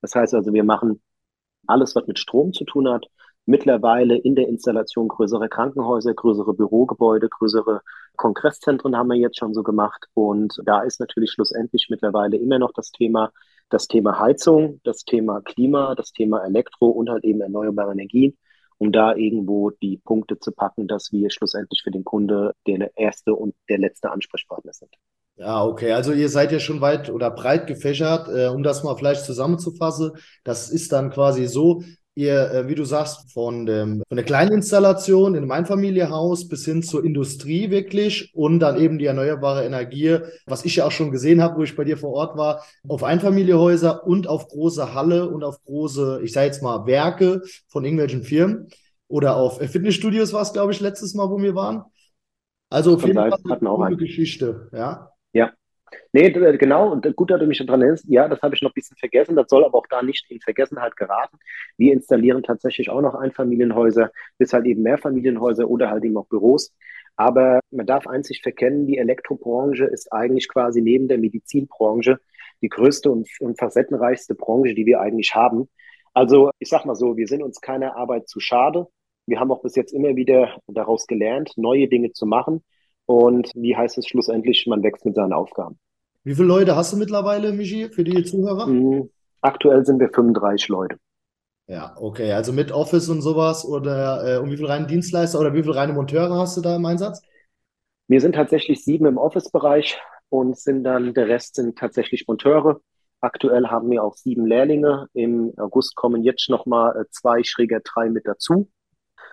Das 0.00 0.14
heißt 0.14 0.34
also, 0.34 0.52
wir 0.52 0.64
machen 0.64 1.02
alles, 1.66 1.94
was 1.94 2.06
mit 2.06 2.18
Strom 2.18 2.52
zu 2.52 2.64
tun 2.64 2.88
hat, 2.88 3.06
mittlerweile 3.44 4.16
in 4.16 4.34
der 4.34 4.48
Installation 4.48 5.08
größere 5.08 5.48
Krankenhäuser, 5.48 6.14
größere 6.14 6.54
Bürogebäude, 6.54 7.28
größere 7.28 7.82
Kongresszentren 8.16 8.96
haben 8.96 9.08
wir 9.08 9.16
jetzt 9.16 9.38
schon 9.38 9.54
so 9.54 9.62
gemacht. 9.62 10.06
Und 10.14 10.60
da 10.64 10.82
ist 10.82 11.00
natürlich 11.00 11.32
schlussendlich 11.32 11.86
mittlerweile 11.90 12.36
immer 12.36 12.58
noch 12.58 12.72
das 12.72 12.90
Thema, 12.90 13.32
das 13.68 13.86
Thema 13.88 14.18
Heizung, 14.18 14.80
das 14.84 15.04
Thema 15.04 15.40
Klima, 15.42 15.94
das 15.94 16.12
Thema 16.12 16.44
Elektro 16.44 16.88
und 16.88 17.10
halt 17.10 17.24
eben 17.24 17.40
erneuerbare 17.40 17.92
Energien, 17.92 18.36
um 18.78 18.92
da 18.92 19.14
irgendwo 19.14 19.70
die 19.70 19.98
Punkte 19.98 20.38
zu 20.38 20.52
packen, 20.52 20.86
dass 20.88 21.12
wir 21.12 21.30
schlussendlich 21.30 21.82
für 21.82 21.90
den 21.90 22.04
Kunde 22.04 22.54
der 22.66 22.90
erste 22.96 23.34
und 23.34 23.54
der 23.68 23.78
letzte 23.78 24.10
Ansprechpartner 24.10 24.72
sind. 24.72 24.90
Ja, 25.36 25.64
okay. 25.64 25.92
Also 25.92 26.12
ihr 26.12 26.30
seid 26.30 26.50
ja 26.50 26.58
schon 26.58 26.80
weit 26.80 27.10
oder 27.10 27.30
breit 27.30 27.66
gefächert. 27.66 28.28
Äh, 28.28 28.48
um 28.48 28.62
das 28.62 28.82
mal 28.84 28.96
vielleicht 28.96 29.24
zusammenzufassen, 29.24 30.12
das 30.44 30.70
ist 30.70 30.92
dann 30.92 31.10
quasi 31.10 31.46
so, 31.46 31.82
ihr, 32.16 32.50
äh, 32.50 32.68
wie 32.68 32.74
du 32.74 32.84
sagst, 32.84 33.30
von, 33.32 33.66
dem, 33.66 34.02
von 34.08 34.16
der 34.16 34.24
kleinen 34.24 34.52
Installation 34.52 35.34
in 35.34 35.42
einem 35.42 35.52
Einfamilienhaus 35.52 36.48
bis 36.48 36.64
hin 36.64 36.82
zur 36.82 37.04
Industrie 37.04 37.70
wirklich 37.70 38.30
und 38.34 38.58
dann 38.58 38.80
eben 38.80 38.98
die 38.98 39.04
erneuerbare 39.04 39.64
Energie, 39.64 40.18
was 40.46 40.64
ich 40.64 40.76
ja 40.76 40.86
auch 40.86 40.90
schon 40.90 41.12
gesehen 41.12 41.42
habe, 41.42 41.58
wo 41.58 41.62
ich 41.62 41.76
bei 41.76 41.84
dir 41.84 41.98
vor 41.98 42.12
Ort 42.12 42.36
war, 42.36 42.64
auf 42.88 43.04
Einfamilienhäuser 43.04 44.06
und 44.06 44.26
auf 44.26 44.48
große 44.48 44.94
Halle 44.94 45.28
und 45.28 45.44
auf 45.44 45.62
große, 45.64 46.20
ich 46.24 46.32
sage 46.32 46.46
jetzt 46.46 46.62
mal, 46.62 46.86
Werke 46.86 47.42
von 47.68 47.84
irgendwelchen 47.84 48.22
Firmen 48.22 48.68
oder 49.08 49.36
auf 49.36 49.58
Fitnessstudios 49.58 50.32
war 50.32 50.42
es, 50.42 50.52
glaube 50.52 50.72
ich, 50.72 50.80
letztes 50.80 51.14
Mal, 51.14 51.28
wo 51.30 51.38
wir 51.38 51.54
waren. 51.54 51.84
Also 52.70 52.94
auf 52.94 53.06
jeden 53.06 53.14
Fall 53.16 53.32
eine 53.44 53.58
coole 53.58 53.96
Geschichte, 53.96 54.68
ja. 54.72 55.12
Nee, 56.12 56.30
genau, 56.30 56.92
und 56.92 57.14
gut, 57.16 57.30
dass 57.30 57.38
du 57.38 57.46
mich 57.46 57.58
daran 57.58 57.80
erinnerst. 57.80 58.06
Ja, 58.08 58.28
das 58.28 58.40
habe 58.42 58.54
ich 58.54 58.62
noch 58.62 58.70
ein 58.70 58.74
bisschen 58.74 58.96
vergessen. 58.96 59.36
Das 59.36 59.48
soll 59.48 59.64
aber 59.64 59.78
auch 59.78 59.86
da 59.88 60.02
nicht 60.02 60.30
in 60.30 60.40
Vergessenheit 60.40 60.96
geraten. 60.96 61.38
Wir 61.76 61.92
installieren 61.92 62.42
tatsächlich 62.42 62.90
auch 62.90 63.00
noch 63.00 63.14
Einfamilienhäuser, 63.14 64.10
bis 64.38 64.52
halt 64.52 64.66
eben 64.66 64.82
Mehrfamilienhäuser 64.82 65.68
oder 65.68 65.90
halt 65.90 66.04
eben 66.04 66.16
auch 66.16 66.26
Büros. 66.26 66.74
Aber 67.16 67.60
man 67.70 67.86
darf 67.86 68.06
einzig 68.06 68.42
verkennen, 68.42 68.86
die 68.86 68.98
Elektrobranche 68.98 69.84
ist 69.84 70.12
eigentlich 70.12 70.48
quasi 70.48 70.82
neben 70.82 71.08
der 71.08 71.18
Medizinbranche 71.18 72.18
die 72.62 72.68
größte 72.68 73.10
und, 73.10 73.28
und 73.40 73.58
facettenreichste 73.58 74.34
Branche, 74.34 74.74
die 74.74 74.86
wir 74.86 75.00
eigentlich 75.00 75.34
haben. 75.34 75.68
Also 76.14 76.50
ich 76.58 76.68
sag 76.68 76.84
mal 76.86 76.94
so, 76.94 77.16
wir 77.16 77.26
sind 77.26 77.42
uns 77.42 77.60
keiner 77.60 77.96
Arbeit 77.96 78.28
zu 78.28 78.40
schade. 78.40 78.86
Wir 79.26 79.40
haben 79.40 79.50
auch 79.50 79.62
bis 79.62 79.76
jetzt 79.76 79.92
immer 79.92 80.16
wieder 80.16 80.56
daraus 80.66 81.06
gelernt, 81.06 81.52
neue 81.56 81.88
Dinge 81.88 82.12
zu 82.12 82.26
machen. 82.26 82.64
Und 83.06 83.50
wie 83.54 83.76
heißt 83.76 83.98
es 83.98 84.06
schlussendlich, 84.06 84.66
man 84.66 84.82
wächst 84.82 85.04
mit 85.04 85.14
seinen 85.14 85.32
Aufgaben. 85.32 85.78
Wie 86.24 86.34
viele 86.34 86.48
Leute 86.48 86.74
hast 86.74 86.92
du 86.92 86.96
mittlerweile, 86.96 87.52
Michi, 87.52 87.88
für 87.88 88.02
die 88.02 88.24
Zuhörer? 88.24 88.66
Mhm. 88.66 89.10
Aktuell 89.40 89.86
sind 89.86 90.00
wir 90.00 90.10
35 90.10 90.68
Leute. 90.68 90.96
Ja, 91.68 91.94
okay. 91.96 92.32
Also 92.32 92.52
mit 92.52 92.72
Office 92.72 93.08
und 93.08 93.22
sowas 93.22 93.64
oder 93.64 94.36
äh, 94.36 94.38
um 94.38 94.50
wie 94.50 94.56
viele 94.56 94.68
reine 94.68 94.86
Dienstleister 94.86 95.38
oder 95.38 95.54
wie 95.54 95.62
viele 95.62 95.76
reine 95.76 95.92
Monteure 95.92 96.36
hast 96.36 96.56
du 96.56 96.60
da 96.60 96.76
im 96.76 96.84
Einsatz? 96.84 97.22
Wir 98.08 98.20
sind 98.20 98.34
tatsächlich 98.34 98.84
sieben 98.84 99.06
im 99.06 99.18
Office-Bereich 99.18 100.00
und 100.28 100.58
sind 100.58 100.84
dann, 100.84 101.14
der 101.14 101.28
Rest 101.28 101.56
sind 101.56 101.78
tatsächlich 101.78 102.26
Monteure. 102.28 102.80
Aktuell 103.20 103.66
haben 103.68 103.90
wir 103.90 104.04
auch 104.04 104.14
sieben 104.14 104.46
Lehrlinge. 104.46 105.08
Im 105.12 105.52
August 105.56 105.96
kommen 105.96 106.22
jetzt 106.22 106.48
nochmal 106.48 107.00
äh, 107.00 107.04
zwei, 107.10 107.42
schräger 107.42 107.80
drei 107.80 108.08
mit 108.10 108.26
dazu. 108.26 108.68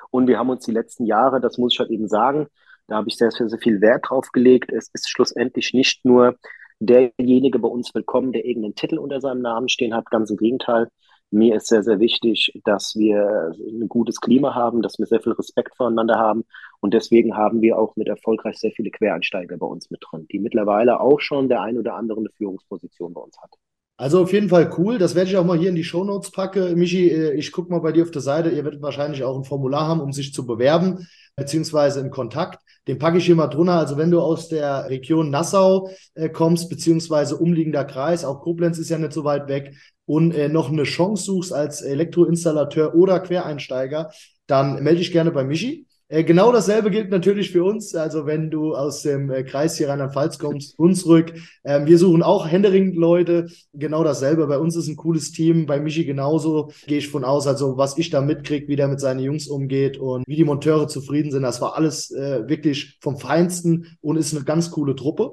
Und 0.09 0.27
wir 0.27 0.39
haben 0.39 0.49
uns 0.49 0.65
die 0.65 0.71
letzten 0.71 1.05
Jahre, 1.05 1.41
das 1.41 1.57
muss 1.57 1.73
ich 1.73 1.79
halt 1.79 1.89
eben 1.91 2.07
sagen, 2.07 2.47
da 2.87 2.95
habe 2.97 3.09
ich 3.09 3.17
sehr, 3.17 3.31
sehr, 3.31 3.49
sehr 3.49 3.59
viel 3.59 3.81
Wert 3.81 4.09
drauf 4.09 4.29
gelegt. 4.31 4.71
Es 4.71 4.89
ist 4.93 5.09
schlussendlich 5.09 5.73
nicht 5.73 6.03
nur 6.05 6.37
derjenige 6.79 7.59
bei 7.59 7.67
uns 7.67 7.93
willkommen, 7.95 8.31
der 8.31 8.45
irgendeinen 8.45 8.75
Titel 8.75 8.97
unter 8.97 9.21
seinem 9.21 9.41
Namen 9.41 9.69
stehen 9.69 9.93
hat. 9.93 10.09
Ganz 10.09 10.29
im 10.29 10.37
Gegenteil. 10.37 10.89
Mir 11.31 11.55
ist 11.55 11.67
sehr, 11.67 11.81
sehr 11.81 11.99
wichtig, 11.99 12.61
dass 12.63 12.93
wir 12.95 13.53
ein 13.57 13.87
gutes 13.87 14.21
Klima 14.21 14.53
haben, 14.53 14.83
dass 14.83 14.99
wir 14.99 15.07
sehr 15.07 15.21
viel 15.21 15.31
Respekt 15.31 15.75
voneinander 15.75 16.19
haben. 16.19 16.43
Und 16.79 16.93
deswegen 16.93 17.35
haben 17.35 17.61
wir 17.61 17.79
auch 17.79 17.95
mit 17.95 18.07
erfolgreich 18.07 18.57
sehr 18.57 18.71
viele 18.71 18.91
Quereinsteiger 18.91 19.57
bei 19.57 19.65
uns 19.65 19.89
mit 19.89 20.03
drin, 20.07 20.27
die 20.31 20.39
mittlerweile 20.39 20.99
auch 20.99 21.19
schon 21.19 21.49
der 21.49 21.61
ein 21.61 21.77
oder 21.77 21.95
andere 21.95 22.19
eine 22.19 22.29
Führungsposition 22.37 23.13
bei 23.13 23.21
uns 23.21 23.35
hat. 23.41 23.49
Also 23.95 24.21
auf 24.21 24.33
jeden 24.33 24.50
Fall 24.50 24.73
cool. 24.77 24.97
Das 24.97 25.15
werde 25.15 25.29
ich 25.29 25.38
auch 25.38 25.45
mal 25.45 25.57
hier 25.57 25.69
in 25.69 25.75
die 25.75 25.83
Shownotes 25.83 26.31
packen. 26.31 26.77
Michi, 26.77 27.09
äh, 27.09 27.33
ich 27.33 27.51
gucke 27.51 27.71
mal 27.71 27.79
bei 27.79 27.91
dir 27.91 28.03
auf 28.03 28.12
der 28.12 28.21
Seite. 28.21 28.50
Ihr 28.50 28.63
werdet 28.63 28.81
wahrscheinlich 28.81 29.23
auch 29.23 29.38
ein 29.38 29.43
Formular 29.43 29.88
haben, 29.88 30.01
um 30.01 30.12
sich 30.12 30.33
zu 30.33 30.45
bewerben, 30.45 31.07
beziehungsweise 31.35 32.00
in 32.00 32.09
Kontakt. 32.09 32.59
Den 32.88 32.97
packe 32.97 33.17
ich 33.19 33.25
hier 33.25 33.35
mal 33.35 33.47
drunter. 33.47 33.73
Also 33.73 33.97
wenn 33.97 34.12
du 34.12 34.19
aus 34.19 34.50
der 34.50 34.89
Region 34.89 35.29
Nassau 35.29 35.89
äh, 36.15 36.29
kommst, 36.29 36.69
beziehungsweise 36.69 37.38
umliegender 37.38 37.85
Kreis, 37.85 38.25
auch 38.25 38.41
Koblenz 38.41 38.77
ist 38.77 38.89
ja 38.89 38.97
nicht 38.97 39.13
so 39.13 39.23
weit 39.23 39.47
weg, 39.47 39.75
und 40.05 40.33
äh, 40.33 40.50
noch 40.50 40.69
eine 40.69 40.83
Chance 40.83 41.23
suchst 41.23 41.53
als 41.53 41.81
Elektroinstallateur 41.81 42.95
oder 42.95 43.19
Quereinsteiger, 43.19 44.12
dann 44.47 44.83
melde 44.83 45.00
dich 45.00 45.12
gerne 45.12 45.31
bei 45.31 45.43
Michi. 45.43 45.88
Äh, 46.13 46.24
genau 46.25 46.51
dasselbe 46.51 46.91
gilt 46.91 47.10
natürlich 47.10 47.50
für 47.50 47.63
uns. 47.63 47.96
Also 47.96 48.27
wenn 48.27 48.51
du 48.51 48.75
aus 48.75 49.01
dem 49.01 49.32
äh, 49.32 49.43
Kreis 49.43 49.77
hier 49.77 49.89
Rheinland-Pfalz 49.89 50.38
kommst, 50.38 50.77
uns 50.77 51.08
rück. 51.08 51.34
Ähm, 51.63 51.88
wir 51.88 51.98
suchen 51.98 52.22
auch 52.22 52.48
händeringend 52.48 52.96
Leute. 52.96 53.48
Genau 53.74 54.03
dasselbe. 54.03 54.46
Bei 54.46 54.60
uns 54.60 54.75
ist 54.75 54.88
ein 54.88 54.96
cooles 54.96 55.32
Team. 55.32 55.65
Bei 55.65 55.79
Michi 55.79 56.05
genauso. 56.05 56.72
Gehe 56.86 57.00
ich 57.00 57.10
von 57.10 57.24
aus. 57.24 57.48
Also 57.48 57.77
was 57.77 57.98
ich 57.98 58.12
da 58.12 58.22
mitkriege, 58.22 58.67
wie 58.67 58.75
der 58.75 58.89
mit 58.89 59.00
seinen 59.00 59.22
Jungs 59.22 59.48
umgeht 59.48 59.98
und 59.98 60.24
wie 60.27 60.36
die 60.36 60.43
Monteure 60.43 60.88
zufrieden 60.88 61.32
sind. 61.32 61.41
Das 61.41 61.62
war 61.62 61.75
alles 61.75 62.12
äh, 62.12 62.48
wirklich 62.48 63.00
vom 63.01 63.17
Feinsten 63.17 63.98
und 64.01 64.17
ist 64.17 64.36
eine 64.36 64.46
ganz 64.46 64.70
coole 64.70 64.96
Truppe. 64.96 65.32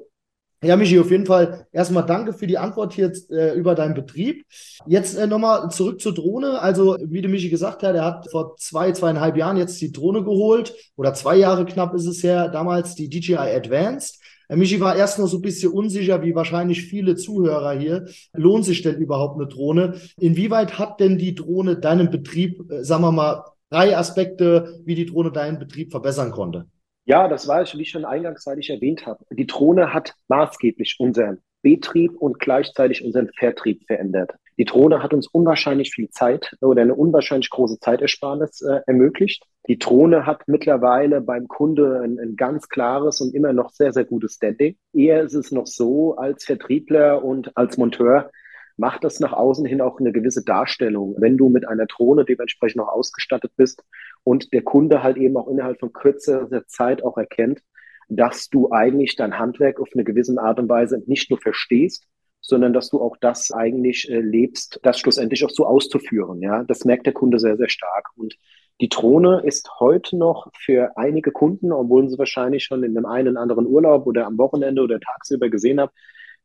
Ja, 0.63 0.75
Michi, 0.75 0.99
auf 0.99 1.09
jeden 1.09 1.25
Fall 1.25 1.65
erstmal 1.71 2.05
danke 2.05 2.33
für 2.33 2.45
die 2.45 2.59
Antwort 2.59 2.93
hier 2.93 3.11
äh, 3.31 3.57
über 3.57 3.73
deinen 3.73 3.95
Betrieb. 3.95 4.45
Jetzt 4.85 5.17
äh, 5.17 5.25
nochmal 5.25 5.71
zurück 5.71 5.99
zur 5.99 6.13
Drohne. 6.13 6.61
Also, 6.61 6.97
wie 7.03 7.21
der 7.21 7.31
Michi 7.31 7.49
gesagt 7.49 7.81
hat, 7.81 7.95
er 7.95 8.05
hat 8.05 8.29
vor 8.29 8.55
zwei, 8.57 8.91
zweieinhalb 8.91 9.37
Jahren 9.37 9.57
jetzt 9.57 9.81
die 9.81 9.91
Drohne 9.91 10.23
geholt 10.23 10.75
oder 10.97 11.15
zwei 11.15 11.37
Jahre 11.37 11.65
knapp 11.65 11.95
ist 11.95 12.05
es 12.05 12.21
her, 12.21 12.47
damals 12.47 12.93
die 12.93 13.09
DJI 13.09 13.37
Advanced. 13.37 14.19
Äh, 14.49 14.55
Michi 14.55 14.79
war 14.79 14.95
erst 14.95 15.17
noch 15.17 15.25
so 15.25 15.39
ein 15.39 15.41
bisschen 15.41 15.71
unsicher, 15.71 16.21
wie 16.21 16.35
wahrscheinlich 16.35 16.83
viele 16.83 17.15
Zuhörer 17.15 17.71
hier. 17.71 18.05
Lohnt 18.33 18.65
sich 18.65 18.83
denn 18.83 18.97
überhaupt 18.97 19.39
eine 19.39 19.47
Drohne? 19.47 19.95
Inwieweit 20.19 20.77
hat 20.77 20.99
denn 20.99 21.17
die 21.17 21.33
Drohne 21.33 21.77
deinen 21.77 22.11
Betrieb, 22.11 22.71
äh, 22.71 22.83
sagen 22.83 23.01
wir 23.01 23.11
mal, 23.11 23.45
drei 23.71 23.97
Aspekte, 23.97 24.79
wie 24.85 24.93
die 24.93 25.07
Drohne 25.07 25.31
deinen 25.31 25.57
Betrieb 25.57 25.89
verbessern 25.89 26.29
konnte? 26.29 26.67
Ja, 27.05 27.27
das 27.27 27.47
war, 27.47 27.65
wie 27.73 27.85
schon 27.85 28.05
eingangsseitig 28.05 28.69
erwähnt 28.69 29.05
habe. 29.05 29.25
Die 29.31 29.47
Drohne 29.47 29.93
hat 29.93 30.13
maßgeblich 30.27 30.97
unseren 30.99 31.39
Betrieb 31.61 32.15
und 32.15 32.39
gleichzeitig 32.39 33.03
unseren 33.03 33.29
Vertrieb 33.37 33.85
verändert. 33.85 34.31
Die 34.57 34.65
Drohne 34.65 35.01
hat 35.01 35.13
uns 35.13 35.27
unwahrscheinlich 35.27 35.91
viel 35.91 36.09
Zeit 36.09 36.55
oder 36.61 36.81
eine 36.81 36.93
unwahrscheinlich 36.93 37.49
große 37.49 37.79
Zeitersparnis 37.79 38.61
äh, 38.61 38.81
ermöglicht. 38.85 39.43
Die 39.67 39.79
Drohne 39.79 40.25
hat 40.25 40.47
mittlerweile 40.47 41.21
beim 41.21 41.47
Kunde 41.47 42.01
ein, 42.03 42.19
ein, 42.19 42.35
ganz 42.35 42.67
klares 42.67 43.21
und 43.21 43.33
immer 43.33 43.53
noch 43.53 43.71
sehr, 43.71 43.93
sehr 43.93 44.05
gutes 44.05 44.35
Standing. 44.35 44.75
Eher 44.93 45.21
ist 45.23 45.33
es 45.33 45.51
noch 45.51 45.67
so, 45.67 46.15
als 46.15 46.45
Vertriebler 46.45 47.23
und 47.23 47.55
als 47.57 47.77
Monteur 47.77 48.29
macht 48.77 49.03
das 49.03 49.19
nach 49.19 49.33
außen 49.33 49.65
hin 49.65 49.81
auch 49.81 49.99
eine 49.99 50.11
gewisse 50.11 50.43
Darstellung. 50.43 51.15
Wenn 51.17 51.37
du 51.37 51.49
mit 51.49 51.67
einer 51.67 51.85
Drohne 51.85 52.25
dementsprechend 52.25 52.81
auch 52.81 52.89
ausgestattet 52.89 53.51
bist 53.55 53.83
und 54.23 54.53
der 54.53 54.61
Kunde 54.63 55.03
halt 55.03 55.17
eben 55.17 55.37
auch 55.37 55.47
innerhalb 55.47 55.79
von 55.79 55.93
kürzerer 55.93 56.65
Zeit 56.67 57.03
auch 57.03 57.17
erkennt, 57.17 57.61
dass 58.09 58.49
du 58.49 58.71
eigentlich 58.71 59.15
dein 59.15 59.39
Handwerk 59.39 59.79
auf 59.79 59.89
eine 59.93 60.03
gewisse 60.03 60.39
Art 60.39 60.59
und 60.59 60.69
Weise 60.69 61.01
nicht 61.05 61.29
nur 61.29 61.39
verstehst, 61.39 62.05
sondern 62.41 62.73
dass 62.73 62.89
du 62.89 62.99
auch 62.99 63.15
das 63.17 63.51
eigentlich 63.51 64.09
äh, 64.09 64.19
lebst, 64.19 64.79
das 64.83 64.99
schlussendlich 64.99 65.45
auch 65.45 65.49
so 65.49 65.65
auszuführen. 65.65 66.41
Ja, 66.41 66.63
das 66.63 66.85
merkt 66.85 67.05
der 67.05 67.13
Kunde 67.13 67.39
sehr, 67.39 67.55
sehr 67.55 67.69
stark. 67.69 68.09
Und 68.15 68.35
die 68.81 68.89
Drohne 68.89 69.41
ist 69.45 69.69
heute 69.79 70.17
noch 70.17 70.49
für 70.57 70.97
einige 70.97 71.31
Kunden, 71.31 71.71
obwohl 71.71 72.09
sie 72.09 72.17
wahrscheinlich 72.17 72.63
schon 72.63 72.83
in 72.83 72.97
einem 72.97 73.05
einen 73.05 73.37
anderen 73.37 73.67
Urlaub 73.67 74.07
oder 74.07 74.25
am 74.25 74.37
Wochenende 74.37 74.81
oder 74.81 74.99
tagsüber 74.99 75.49
gesehen 75.49 75.79
haben, 75.79 75.91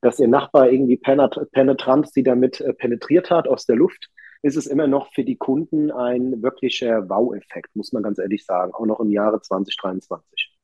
dass 0.02 0.20
ihr 0.20 0.28
Nachbar 0.28 0.70
irgendwie 0.70 0.98
penetrant 0.98 2.12
sie 2.12 2.22
damit 2.22 2.60
äh, 2.60 2.74
penetriert 2.74 3.30
hat 3.30 3.48
aus 3.48 3.64
der 3.64 3.76
Luft, 3.76 4.10
ist 4.46 4.56
es 4.56 4.66
immer 4.66 4.86
noch 4.86 5.12
für 5.12 5.24
die 5.24 5.36
Kunden 5.36 5.90
ein 5.90 6.42
wirklicher 6.42 7.08
Wow-Effekt, 7.08 7.74
muss 7.74 7.92
man 7.92 8.02
ganz 8.02 8.18
ehrlich 8.18 8.44
sagen, 8.44 8.72
auch 8.74 8.86
noch 8.86 9.00
im 9.00 9.10
Jahre 9.10 9.40
2023. 9.40 10.56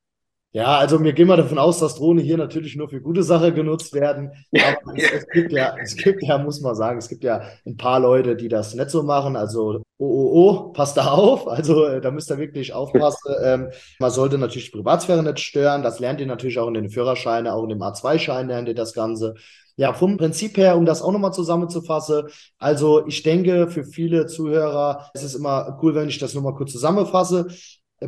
Ja, 0.55 0.77
also 0.77 1.03
wir 1.03 1.15
gehen 1.15 1.29
mal 1.29 1.39
davon 1.39 1.59
aus, 1.59 1.79
dass 1.81 1.95
Drohnen 1.95 2.23
hier 2.23 2.37
natürlich 2.37 2.77
nur 2.77 2.91
für 2.91 3.01
gute 3.01 3.23
Sache 3.23 3.55
genutzt 3.55 3.95
werden. 3.95 4.33
Aber 4.53 4.95
es, 4.95 5.11
es, 5.11 5.29
gibt 5.29 5.51
ja, 5.51 5.75
es 5.83 5.97
gibt 5.97 6.23
ja, 6.23 6.37
muss 6.37 6.61
man 6.61 6.75
sagen, 6.75 6.99
es 6.99 7.09
gibt 7.09 7.25
ja 7.25 7.43
ein 7.65 7.79
paar 7.79 7.99
Leute, 8.01 8.37
die 8.37 8.49
das 8.49 8.75
nicht 8.75 8.91
so 8.91 9.03
machen. 9.03 9.35
Also, 9.35 9.83
oh, 9.97 10.05
oh, 10.07 10.31
oh, 10.35 10.73
passt 10.73 10.99
da 10.99 11.07
auf. 11.13 11.49
Also, 11.49 11.87
äh, 11.87 12.03
da 12.03 12.11
müsst 12.11 12.31
ihr 12.31 12.37
wirklich 12.37 12.75
aufpassen. 12.75 13.35
Ähm, 13.43 13.71
man 13.99 14.11
sollte 14.11 14.37
natürlich 14.37 14.71
die 14.71 14.77
Privatsphäre 14.77 15.23
nicht 15.23 15.41
stören. 15.41 15.83
Das 15.83 16.01
lernt 16.01 16.21
ihr 16.21 16.27
natürlich 16.27 16.59
auch 16.59 16.69
in 16.69 16.75
den 16.75 16.91
Führerscheinen, 16.91 17.51
auch 17.51 17.63
in 17.63 17.71
dem 17.71 17.83
A2-Schein 17.83 18.49
lernt 18.49 18.69
ihr 18.69 18.75
das 18.75 18.93
Ganze. 18.93 19.35
Ja, 19.77 19.93
vom 19.95 20.17
Prinzip 20.17 20.57
her, 20.59 20.77
um 20.77 20.85
das 20.85 21.03
auch 21.03 21.13
nochmal 21.13 21.33
zusammenzufassen. 21.33 22.25
Also, 22.59 23.07
ich 23.07 23.23
denke, 23.23 23.69
für 23.69 23.85
viele 23.85 24.27
Zuhörer 24.27 25.11
ist 25.15 25.23
es 25.23 25.35
immer 25.35 25.79
cool, 25.83 25.95
wenn 25.95 26.09
ich 26.09 26.19
das 26.19 26.35
nochmal 26.35 26.55
kurz 26.55 26.73
zusammenfasse. 26.73 27.47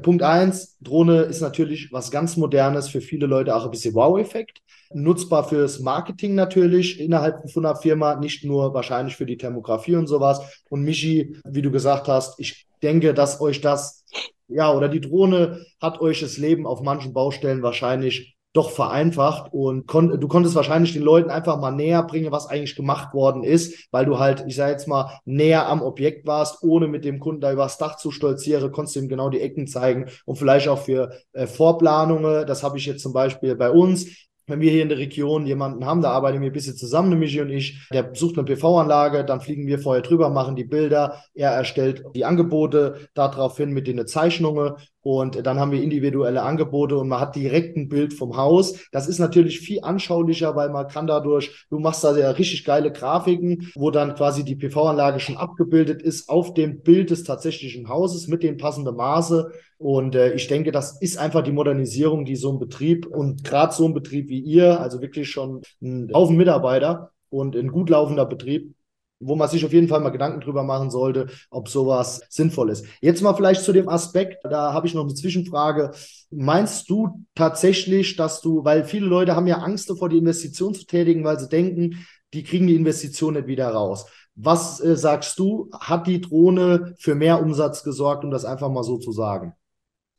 Punkt 0.02 0.22
eins, 0.22 0.76
Drohne 0.80 1.22
ist 1.22 1.40
natürlich 1.40 1.92
was 1.92 2.10
ganz 2.10 2.36
Modernes, 2.36 2.88
für 2.88 3.00
viele 3.00 3.26
Leute 3.26 3.54
auch 3.54 3.64
ein 3.64 3.70
bisschen 3.70 3.94
Wow-Effekt. 3.94 4.60
Nutzbar 4.92 5.44
fürs 5.44 5.80
Marketing 5.80 6.34
natürlich 6.34 7.00
innerhalb 7.00 7.50
von 7.50 7.64
einer 7.64 7.76
Firma, 7.76 8.16
nicht 8.16 8.44
nur 8.44 8.74
wahrscheinlich 8.74 9.16
für 9.16 9.26
die 9.26 9.36
Thermografie 9.36 9.96
und 9.96 10.06
sowas. 10.06 10.40
Und 10.68 10.82
Michi, 10.82 11.36
wie 11.44 11.62
du 11.62 11.70
gesagt 11.70 12.08
hast, 12.08 12.38
ich 12.40 12.66
denke, 12.82 13.14
dass 13.14 13.40
euch 13.40 13.60
das, 13.60 14.04
ja, 14.48 14.72
oder 14.72 14.88
die 14.88 15.00
Drohne 15.00 15.64
hat 15.80 16.00
euch 16.00 16.20
das 16.20 16.38
Leben 16.38 16.66
auf 16.66 16.82
manchen 16.82 17.12
Baustellen 17.12 17.62
wahrscheinlich 17.62 18.33
doch 18.54 18.70
vereinfacht 18.70 19.52
und 19.52 19.86
kon 19.86 20.18
du 20.18 20.28
konntest 20.28 20.54
wahrscheinlich 20.54 20.92
den 20.92 21.02
Leuten 21.02 21.28
einfach 21.28 21.60
mal 21.60 21.72
näher 21.72 22.04
bringen, 22.04 22.32
was 22.32 22.46
eigentlich 22.46 22.76
gemacht 22.76 23.12
worden 23.12 23.42
ist, 23.42 23.88
weil 23.90 24.06
du 24.06 24.18
halt, 24.20 24.44
ich 24.46 24.54
sage 24.54 24.72
jetzt 24.72 24.86
mal, 24.86 25.20
näher 25.24 25.68
am 25.68 25.82
Objekt 25.82 26.26
warst, 26.26 26.62
ohne 26.62 26.86
mit 26.86 27.04
dem 27.04 27.18
Kunden 27.18 27.40
da 27.40 27.52
übers 27.52 27.78
Dach 27.78 27.96
zu 27.96 28.12
stolzieren, 28.12 28.70
konntest 28.70 28.96
ihm 28.96 29.08
genau 29.08 29.28
die 29.28 29.40
Ecken 29.40 29.66
zeigen 29.66 30.06
und 30.24 30.36
vielleicht 30.36 30.68
auch 30.68 30.78
für 30.78 31.10
äh, 31.32 31.48
Vorplanungen, 31.48 32.46
das 32.46 32.62
habe 32.62 32.78
ich 32.78 32.86
jetzt 32.86 33.02
zum 33.02 33.12
Beispiel 33.12 33.56
bei 33.56 33.70
uns, 33.70 34.06
wenn 34.46 34.60
wir 34.60 34.70
hier 34.70 34.82
in 34.82 34.88
der 34.88 34.98
Region 34.98 35.46
jemanden 35.46 35.84
haben, 35.84 36.02
da 36.02 36.10
arbeiten 36.10 36.40
wir 36.40 36.50
ein 36.50 36.52
bisschen 36.52 36.76
zusammen, 36.76 37.18
Michi 37.18 37.40
und 37.40 37.50
ich, 37.50 37.88
der 37.92 38.02
besucht 38.02 38.36
eine 38.36 38.44
PV-Anlage, 38.44 39.24
dann 39.24 39.40
fliegen 39.40 39.66
wir 39.66 39.78
vorher 39.78 40.02
drüber, 40.02 40.28
machen 40.30 40.54
die 40.54 40.64
Bilder, 40.64 41.22
er 41.34 41.50
erstellt 41.50 42.04
die 42.14 42.24
Angebote 42.24 43.08
daraufhin 43.14 43.72
mit 43.72 43.86
den 43.86 44.06
Zeichnungen 44.06 44.74
und 45.04 45.46
dann 45.46 45.60
haben 45.60 45.70
wir 45.70 45.82
individuelle 45.82 46.42
Angebote 46.42 46.96
und 46.96 47.08
man 47.08 47.20
hat 47.20 47.36
direkt 47.36 47.76
ein 47.76 47.88
Bild 47.90 48.14
vom 48.14 48.38
Haus. 48.38 48.88
Das 48.90 49.06
ist 49.06 49.18
natürlich 49.18 49.60
viel 49.60 49.80
anschaulicher, 49.82 50.56
weil 50.56 50.70
man 50.70 50.88
kann 50.88 51.06
dadurch, 51.06 51.66
du 51.68 51.78
machst 51.78 52.02
da 52.02 52.16
ja 52.16 52.30
richtig 52.30 52.64
geile 52.64 52.90
Grafiken, 52.90 53.70
wo 53.74 53.90
dann 53.90 54.14
quasi 54.14 54.44
die 54.44 54.56
PV-Anlage 54.56 55.20
schon 55.20 55.36
abgebildet 55.36 56.00
ist 56.00 56.30
auf 56.30 56.54
dem 56.54 56.80
Bild 56.80 57.10
des 57.10 57.22
tatsächlichen 57.22 57.90
Hauses 57.90 58.28
mit 58.28 58.42
den 58.42 58.56
passenden 58.56 58.96
Maße. 58.96 59.52
Und 59.76 60.14
äh, 60.14 60.32
ich 60.32 60.46
denke, 60.46 60.72
das 60.72 60.98
ist 61.02 61.18
einfach 61.18 61.42
die 61.42 61.52
Modernisierung, 61.52 62.24
die 62.24 62.36
so 62.36 62.50
ein 62.50 62.58
Betrieb 62.58 63.06
und 63.06 63.44
gerade 63.44 63.74
so 63.74 63.84
ein 63.84 63.92
Betrieb 63.92 64.30
wie 64.30 64.40
ihr, 64.40 64.80
also 64.80 65.02
wirklich 65.02 65.30
schon 65.30 65.60
ein 65.82 66.10
Haufen 66.14 66.38
Mitarbeiter 66.38 67.10
und 67.28 67.56
ein 67.56 67.68
gut 67.68 67.90
laufender 67.90 68.24
Betrieb, 68.24 68.74
wo 69.20 69.36
man 69.36 69.48
sich 69.48 69.64
auf 69.64 69.72
jeden 69.72 69.88
Fall 69.88 70.00
mal 70.00 70.10
Gedanken 70.10 70.40
drüber 70.40 70.62
machen 70.62 70.90
sollte, 70.90 71.28
ob 71.50 71.68
sowas 71.68 72.22
sinnvoll 72.28 72.70
ist. 72.70 72.86
Jetzt 73.00 73.22
mal 73.22 73.34
vielleicht 73.34 73.62
zu 73.62 73.72
dem 73.72 73.88
Aspekt, 73.88 74.44
da 74.44 74.72
habe 74.72 74.86
ich 74.86 74.94
noch 74.94 75.04
eine 75.04 75.14
Zwischenfrage. 75.14 75.92
Meinst 76.30 76.90
du 76.90 77.24
tatsächlich, 77.34 78.16
dass 78.16 78.40
du, 78.40 78.64
weil 78.64 78.84
viele 78.84 79.06
Leute 79.06 79.34
haben 79.36 79.46
ja 79.46 79.58
Angst 79.58 79.88
davor, 79.88 80.08
die 80.08 80.18
Investition 80.18 80.74
zu 80.74 80.84
tätigen, 80.84 81.24
weil 81.24 81.38
sie 81.38 81.48
denken, 81.48 82.06
die 82.34 82.42
kriegen 82.42 82.66
die 82.66 82.74
Investition 82.74 83.34
nicht 83.34 83.46
wieder 83.46 83.68
raus. 83.68 84.06
Was 84.34 84.80
äh, 84.80 84.96
sagst 84.96 85.38
du, 85.38 85.70
hat 85.72 86.06
die 86.06 86.20
Drohne 86.20 86.94
für 86.98 87.14
mehr 87.14 87.40
Umsatz 87.40 87.84
gesorgt, 87.84 88.24
um 88.24 88.30
das 88.30 88.44
einfach 88.44 88.68
mal 88.68 88.82
so 88.82 88.98
zu 88.98 89.12
sagen? 89.12 89.54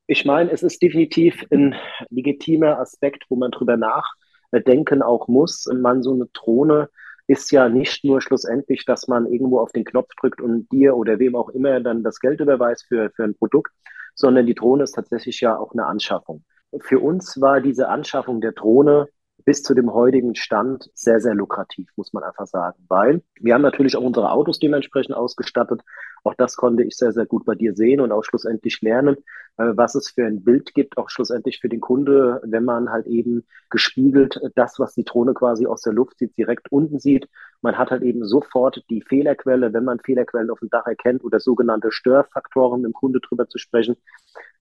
Ich 0.08 0.24
meine, 0.24 0.52
es 0.52 0.64
ist 0.64 0.82
definitiv 0.82 1.46
ein 1.52 1.76
legitimer 2.10 2.80
Aspekt, 2.80 3.26
wo 3.30 3.36
man 3.36 3.52
drüber 3.52 3.76
nachdenken 3.76 5.02
auch 5.02 5.28
muss. 5.28 5.68
Man 5.74 6.04
so 6.04 6.14
eine 6.14 6.28
Drohne 6.28 6.90
ist 7.28 7.52
ja 7.52 7.70
nicht 7.70 8.04
nur 8.04 8.22
schlussendlich, 8.22 8.86
dass 8.86 9.08
man 9.08 9.26
irgendwo 9.26 9.60
auf 9.60 9.72
den 9.72 9.84
Knopf 9.84 10.10
drückt 10.20 10.42
und 10.42 10.72
dir 10.72 10.96
oder 10.96 11.20
wem 11.20 11.36
auch 11.36 11.50
immer 11.50 11.80
dann 11.80 12.04
das 12.04 12.20
Geld 12.20 12.40
überweist 12.40 12.86
für, 12.88 13.10
für 13.16 13.24
ein 13.24 13.36
Produkt, 13.36 13.72
sondern 14.14 14.46
die 14.46 14.56
Drohne 14.56 14.84
ist 14.84 14.94
tatsächlich 14.94 15.42
ja 15.42 15.58
auch 15.58 15.74
eine 15.74 15.86
Anschaffung. 15.86 16.44
Für 16.82 17.00
uns 17.00 17.40
war 17.42 17.62
diese 17.62 17.90
Anschaffung 17.90 18.42
der 18.42 18.52
Drohne 18.52 19.08
bis 19.44 19.62
zu 19.62 19.74
dem 19.74 19.94
heutigen 19.94 20.36
Stand 20.36 20.90
sehr, 20.94 21.20
sehr 21.20 21.36
lukrativ, 21.36 21.90
muss 21.96 22.14
man 22.14 22.24
einfach 22.24 22.48
sagen. 22.48 22.84
Weil 22.88 23.22
wir 23.40 23.54
haben 23.54 23.62
natürlich 23.62 23.96
auch 23.96 24.02
unsere 24.02 24.32
Autos 24.32 24.60
dementsprechend 24.60 25.16
ausgestattet. 25.16 25.82
Auch 26.26 26.34
das 26.34 26.56
konnte 26.56 26.84
ich 26.84 26.98
sehr, 26.98 27.12
sehr 27.14 27.28
gut 27.28 27.46
bei 27.46 27.54
dir 27.54 27.76
sehen 27.76 28.02
und 28.02 28.12
auch 28.12 28.24
schlussendlich 28.24 28.82
lernen, 28.82 29.16
äh, 29.58 29.72
was 29.76 29.94
es 29.94 30.10
für 30.10 30.26
ein 30.26 30.44
Bild 30.44 30.74
gibt, 30.74 30.98
auch 30.98 31.10
schlussendlich 31.12 31.60
für 31.60 31.70
den 31.70 31.80
Kunde, 31.80 32.42
wenn 32.44 32.66
man 32.66 32.90
halt 32.90 33.06
eben 33.06 33.46
gespiegelt 33.70 34.42
das, 34.56 34.80
was 34.80 34.96
die 34.96 35.04
Drohne 35.04 35.36
quasi 35.36 35.68
aus 35.68 35.82
der 35.82 35.94
Luft 35.94 36.18
sieht, 36.18 36.36
direkt 36.36 36.72
unten 36.72 37.00
sieht. 37.00 37.30
Man 37.62 37.78
hat 37.78 37.92
halt 37.92 38.02
eben 38.02 38.26
sofort 38.26 38.84
die 38.90 39.04
Fehlerquelle, 39.04 39.72
wenn 39.72 39.84
man 39.84 40.00
Fehlerquellen 40.00 40.50
auf 40.50 40.60
dem 40.60 40.70
Dach 40.70 40.88
erkennt 40.88 41.24
oder 41.24 41.40
sogenannte 41.40 41.92
Störfaktoren 41.92 42.82
mit 42.82 42.90
dem 42.90 42.94
Kunde 42.94 43.20
drüber 43.20 43.48
zu 43.48 43.60
sprechen. 43.60 43.96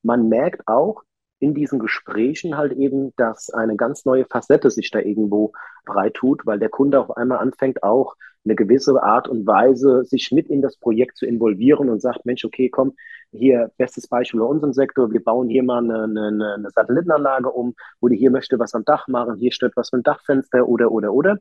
Man 0.03 0.29
merkt 0.29 0.69
auch, 0.69 1.03
in 1.41 1.55
diesen 1.55 1.79
Gesprächen 1.79 2.57
halt 2.57 2.73
eben, 2.73 3.13
dass 3.17 3.51
eine 3.51 3.77
ganz 3.77 4.05
neue 4.05 4.25
Facette 4.27 4.71
sich 4.71 4.91
da 4.91 4.99
irgendwo 4.99 5.53
breit 5.85 6.15
tut, 6.15 6.47
weil 6.47 6.59
der 6.59 6.71
Kunde 6.71 7.01
auf 7.01 7.17
einmal 7.17 7.39
anfängt 7.39 7.83
auch 7.83 8.17
eine 8.45 8.55
gewisse 8.55 9.03
Art 9.03 9.29
und 9.29 9.47
Weise, 9.47 10.05
sich 10.05 10.31
mit 10.33 10.49
in 10.49 10.63
das 10.63 10.77
Projekt 10.77 11.17
zu 11.17 11.27
involvieren 11.27 11.89
und 11.89 12.01
sagt, 12.01 12.27
Mensch, 12.27 12.45
okay, 12.45 12.69
komm, 12.69 12.95
hier, 13.33 13.71
bestes 13.77 14.07
Beispiel 14.07 14.41
bei 14.41 14.47
unserem 14.47 14.73
Sektor, 14.73 15.13
wir 15.13 15.23
bauen 15.23 15.49
hier 15.49 15.63
mal 15.63 15.79
eine, 15.79 16.05
eine, 16.05 16.55
eine 16.55 16.71
Satellitenanlage 16.71 17.51
um, 17.51 17.75
oder 18.01 18.15
hier 18.15 18.31
möchte 18.31 18.59
was 18.59 18.75
am 18.75 18.85
Dach 18.85 19.09
machen, 19.09 19.37
hier 19.37 19.53
stört 19.53 19.77
was 19.77 19.93
mit 19.93 20.01
dem 20.01 20.05
Dachfenster 20.05 20.69
oder, 20.69 20.93
oder, 20.93 21.13
oder. 21.13 21.39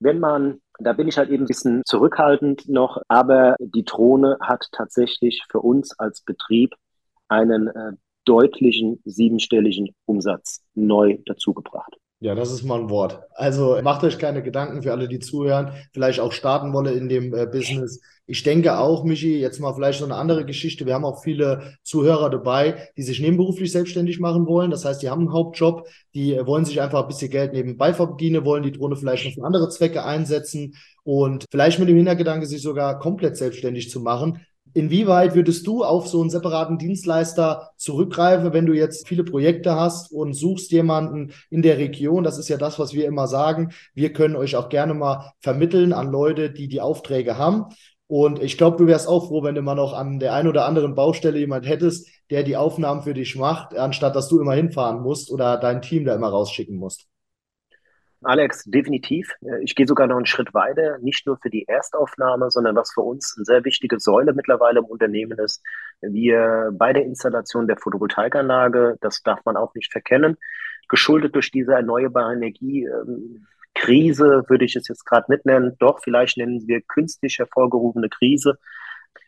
Wenn 0.00 0.20
man, 0.20 0.60
da 0.78 0.92
bin 0.92 1.08
ich 1.08 1.18
halt 1.18 1.30
eben 1.30 1.44
ein 1.44 1.48
bisschen 1.48 1.82
zurückhaltend 1.84 2.68
noch, 2.68 3.02
aber 3.08 3.56
die 3.58 3.84
Drohne 3.84 4.38
hat 4.40 4.66
tatsächlich 4.72 5.44
für 5.50 5.60
uns 5.60 5.98
als 5.98 6.22
Betrieb 6.22 6.74
einen 7.28 7.68
äh, 7.68 7.92
deutlichen 8.24 9.00
siebenstelligen 9.04 9.94
Umsatz 10.06 10.62
neu 10.74 11.18
dazugebracht. 11.26 11.96
Ja, 12.24 12.34
das 12.34 12.50
ist 12.50 12.62
mal 12.62 12.80
ein 12.80 12.88
Wort. 12.88 13.20
Also 13.34 13.78
macht 13.82 14.02
euch 14.02 14.18
keine 14.18 14.42
Gedanken 14.42 14.82
für 14.82 14.92
alle, 14.92 15.08
die 15.08 15.18
zuhören, 15.18 15.72
vielleicht 15.92 16.20
auch 16.20 16.32
starten 16.32 16.72
wollen 16.72 16.96
in 16.96 17.10
dem 17.10 17.34
äh, 17.34 17.44
Business. 17.44 18.00
Ich 18.26 18.42
denke 18.42 18.78
auch, 18.78 19.04
Michi, 19.04 19.38
jetzt 19.38 19.60
mal 19.60 19.74
vielleicht 19.74 19.98
so 19.98 20.06
eine 20.06 20.14
andere 20.14 20.46
Geschichte. 20.46 20.86
Wir 20.86 20.94
haben 20.94 21.04
auch 21.04 21.22
viele 21.22 21.76
Zuhörer 21.82 22.30
dabei, 22.30 22.88
die 22.96 23.02
sich 23.02 23.20
nebenberuflich 23.20 23.70
selbstständig 23.70 24.20
machen 24.20 24.46
wollen. 24.46 24.70
Das 24.70 24.86
heißt, 24.86 25.02
die 25.02 25.10
haben 25.10 25.20
einen 25.20 25.34
Hauptjob, 25.34 25.86
die 26.14 26.34
äh, 26.34 26.46
wollen 26.46 26.64
sich 26.64 26.80
einfach 26.80 27.02
ein 27.02 27.08
bisschen 27.08 27.30
Geld 27.30 27.52
nebenbei 27.52 27.92
verdienen, 27.92 28.46
wollen 28.46 28.62
die 28.62 28.72
Drohne 28.72 28.96
vielleicht 28.96 29.26
noch 29.26 29.34
für 29.34 29.44
andere 29.44 29.68
Zwecke 29.68 30.02
einsetzen 30.02 30.76
und 31.02 31.44
vielleicht 31.50 31.78
mit 31.78 31.90
dem 31.90 31.96
Hintergedanke, 31.98 32.46
sich 32.46 32.62
sogar 32.62 33.00
komplett 33.00 33.36
selbstständig 33.36 33.90
zu 33.90 34.00
machen. 34.00 34.40
Inwieweit 34.74 35.36
würdest 35.36 35.66
du 35.68 35.84
auf 35.84 36.08
so 36.08 36.20
einen 36.20 36.30
separaten 36.30 36.78
Dienstleister 36.78 37.70
zurückgreifen, 37.76 38.52
wenn 38.52 38.66
du 38.66 38.72
jetzt 38.72 39.06
viele 39.06 39.22
Projekte 39.22 39.76
hast 39.76 40.10
und 40.10 40.34
suchst 40.34 40.72
jemanden 40.72 41.32
in 41.48 41.62
der 41.62 41.78
Region? 41.78 42.24
Das 42.24 42.38
ist 42.38 42.48
ja 42.48 42.56
das, 42.56 42.80
was 42.80 42.92
wir 42.92 43.06
immer 43.06 43.28
sagen. 43.28 43.70
Wir 43.94 44.12
können 44.12 44.34
euch 44.34 44.56
auch 44.56 44.68
gerne 44.68 44.92
mal 44.92 45.32
vermitteln 45.38 45.92
an 45.92 46.10
Leute, 46.10 46.50
die 46.50 46.66
die 46.66 46.80
Aufträge 46.80 47.38
haben. 47.38 47.66
Und 48.08 48.42
ich 48.42 48.58
glaube, 48.58 48.76
du 48.76 48.86
wärst 48.86 49.08
auch 49.08 49.28
froh, 49.28 49.44
wenn 49.44 49.54
du 49.54 49.62
mal 49.62 49.76
noch 49.76 49.92
an 49.92 50.18
der 50.18 50.34
einen 50.34 50.48
oder 50.48 50.66
anderen 50.66 50.96
Baustelle 50.96 51.38
jemand 51.38 51.68
hättest, 51.68 52.08
der 52.30 52.42
die 52.42 52.56
Aufnahmen 52.56 53.02
für 53.02 53.14
dich 53.14 53.36
macht, 53.36 53.76
anstatt 53.76 54.16
dass 54.16 54.28
du 54.28 54.40
immer 54.40 54.54
hinfahren 54.54 55.02
musst 55.02 55.30
oder 55.30 55.56
dein 55.56 55.82
Team 55.82 56.04
da 56.04 56.14
immer 56.14 56.28
rausschicken 56.28 56.76
musst. 56.76 57.06
Alex, 58.24 58.64
definitiv. 58.64 59.32
Äh, 59.42 59.62
ich 59.62 59.74
gehe 59.74 59.86
sogar 59.86 60.06
noch 60.06 60.16
einen 60.16 60.26
Schritt 60.26 60.54
weiter, 60.54 60.98
nicht 60.98 61.26
nur 61.26 61.38
für 61.38 61.50
die 61.50 61.66
Erstaufnahme, 61.68 62.50
sondern 62.50 62.76
was 62.76 62.92
für 62.92 63.02
uns 63.02 63.34
eine 63.36 63.44
sehr 63.44 63.64
wichtige 63.64 64.00
Säule 64.00 64.32
mittlerweile 64.32 64.80
im 64.80 64.86
Unternehmen 64.86 65.38
ist. 65.38 65.62
Wir 66.00 66.70
bei 66.72 66.92
der 66.92 67.04
Installation 67.04 67.66
der 67.66 67.76
Photovoltaikanlage, 67.76 68.96
das 69.00 69.22
darf 69.22 69.40
man 69.44 69.56
auch 69.56 69.74
nicht 69.74 69.92
verkennen, 69.92 70.36
geschuldet 70.88 71.34
durch 71.34 71.50
diese 71.50 71.74
erneuerbare 71.74 72.34
Energie. 72.34 72.84
Ähm, 72.84 73.46
würde 74.48 74.64
ich 74.64 74.76
es 74.76 74.88
jetzt 74.88 75.04
gerade 75.04 75.32
nicht 75.32 75.44
doch 75.78 76.00
vielleicht 76.02 76.36
nennen 76.36 76.66
wir 76.66 76.80
künstlich 76.80 77.38
hervorgerufene 77.38 78.08
Krise, 78.08 78.58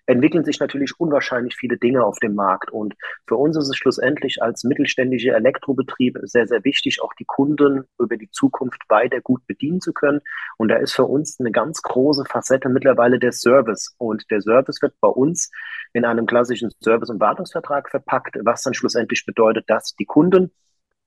entwickeln 0.07 0.45
sich 0.45 0.61
natürlich 0.61 0.99
unwahrscheinlich 0.99 1.57
viele 1.57 1.77
Dinge 1.77 2.05
auf 2.05 2.19
dem 2.19 2.35
Markt. 2.35 2.71
Und 2.71 2.95
für 3.27 3.37
uns 3.37 3.57
ist 3.57 3.69
es 3.69 3.77
schlussendlich 3.77 4.43
als 4.43 4.65
mittelständischer 4.65 5.35
Elektrobetrieb 5.35 6.19
sehr, 6.23 6.47
sehr 6.47 6.65
wichtig, 6.65 7.03
auch 7.03 7.13
die 7.15 7.25
Kunden 7.25 7.85
über 7.99 8.17
die 8.17 8.31
Zukunft 8.31 8.83
weiter 8.89 9.21
gut 9.21 9.47
bedienen 9.47 9.81
zu 9.81 9.93
können. 9.93 10.21
Und 10.57 10.69
da 10.69 10.77
ist 10.77 10.95
für 10.95 11.05
uns 11.05 11.39
eine 11.41 11.51
ganz 11.51 11.83
große 11.83 12.25
Facette 12.25 12.69
mittlerweile 12.69 13.19
der 13.19 13.33
Service. 13.33 13.95
Und 13.99 14.31
der 14.31 14.41
Service 14.41 14.81
wird 14.81 14.95
bei 15.01 15.09
uns 15.09 15.51
in 15.93 16.05
einem 16.05 16.27
klassischen 16.27 16.71
Service- 16.83 17.11
und 17.11 17.21
Wartungsvertrag 17.21 17.91
verpackt, 17.91 18.37
was 18.43 18.63
dann 18.63 18.75
schlussendlich 18.75 19.27
bedeutet, 19.27 19.65
dass 19.69 19.95
die 19.97 20.05
Kunden 20.05 20.53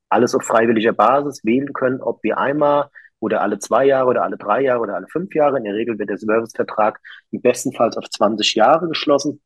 alles 0.09 0.35
auf 0.35 0.43
freiwilliger 0.43 0.93
Basis 0.93 1.45
wählen 1.45 1.71
können, 1.73 2.01
ob 2.01 2.23
wir 2.23 2.37
einmal 2.37 2.89
oder 3.19 3.41
alle 3.41 3.59
zwei 3.59 3.85
Jahre 3.85 4.07
oder 4.09 4.23
alle 4.23 4.37
drei 4.37 4.61
Jahre 4.61 4.81
oder 4.81 4.95
alle 4.95 5.07
fünf 5.07 5.33
Jahre. 5.35 5.57
In 5.57 5.63
der 5.63 5.73
Regel 5.73 5.99
wird 5.99 6.09
der 6.09 6.17
Servicevertrag 6.17 6.99
bestenfalls 7.31 7.97
auf 7.97 8.09
20 8.09 8.55
Jahre 8.55 8.87
geschlossen, 8.87 9.41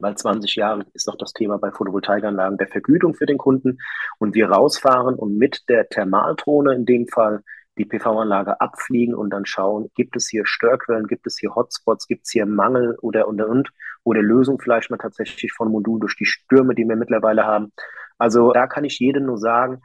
weil 0.00 0.16
20 0.16 0.56
Jahre 0.56 0.84
ist 0.94 1.06
noch 1.06 1.16
das 1.16 1.32
Thema 1.32 1.58
bei 1.58 1.70
Photovoltaikanlagen 1.70 2.58
der 2.58 2.68
Vergütung 2.68 3.14
für 3.14 3.26
den 3.26 3.38
Kunden. 3.38 3.78
Und 4.18 4.34
wir 4.34 4.50
rausfahren 4.50 5.14
und 5.14 5.36
mit 5.36 5.68
der 5.68 5.88
Thermaldrohne 5.88 6.74
in 6.74 6.86
dem 6.86 7.08
Fall 7.08 7.42
die 7.78 7.86
PV-Anlage 7.86 8.60
abfliegen 8.60 9.14
und 9.14 9.30
dann 9.30 9.46
schauen, 9.46 9.90
gibt 9.94 10.14
es 10.16 10.28
hier 10.28 10.44
Störquellen, 10.44 11.06
gibt 11.06 11.26
es 11.26 11.38
hier 11.38 11.54
Hotspots, 11.54 12.06
gibt 12.06 12.26
es 12.26 12.30
hier 12.30 12.44
Mangel 12.44 12.96
oder 13.00 13.26
und, 13.28 13.40
und 13.40 13.70
oder 14.04 14.20
Lösung 14.20 14.60
vielleicht 14.60 14.90
mal 14.90 14.98
tatsächlich 14.98 15.52
von 15.52 15.70
Modul 15.70 16.00
durch 16.00 16.16
die 16.16 16.26
Stürme, 16.26 16.74
die 16.74 16.86
wir 16.86 16.96
mittlerweile 16.96 17.46
haben. 17.46 17.72
Also 18.18 18.52
da 18.52 18.66
kann 18.66 18.84
ich 18.84 18.98
jedem 18.98 19.24
nur 19.24 19.38
sagen, 19.38 19.80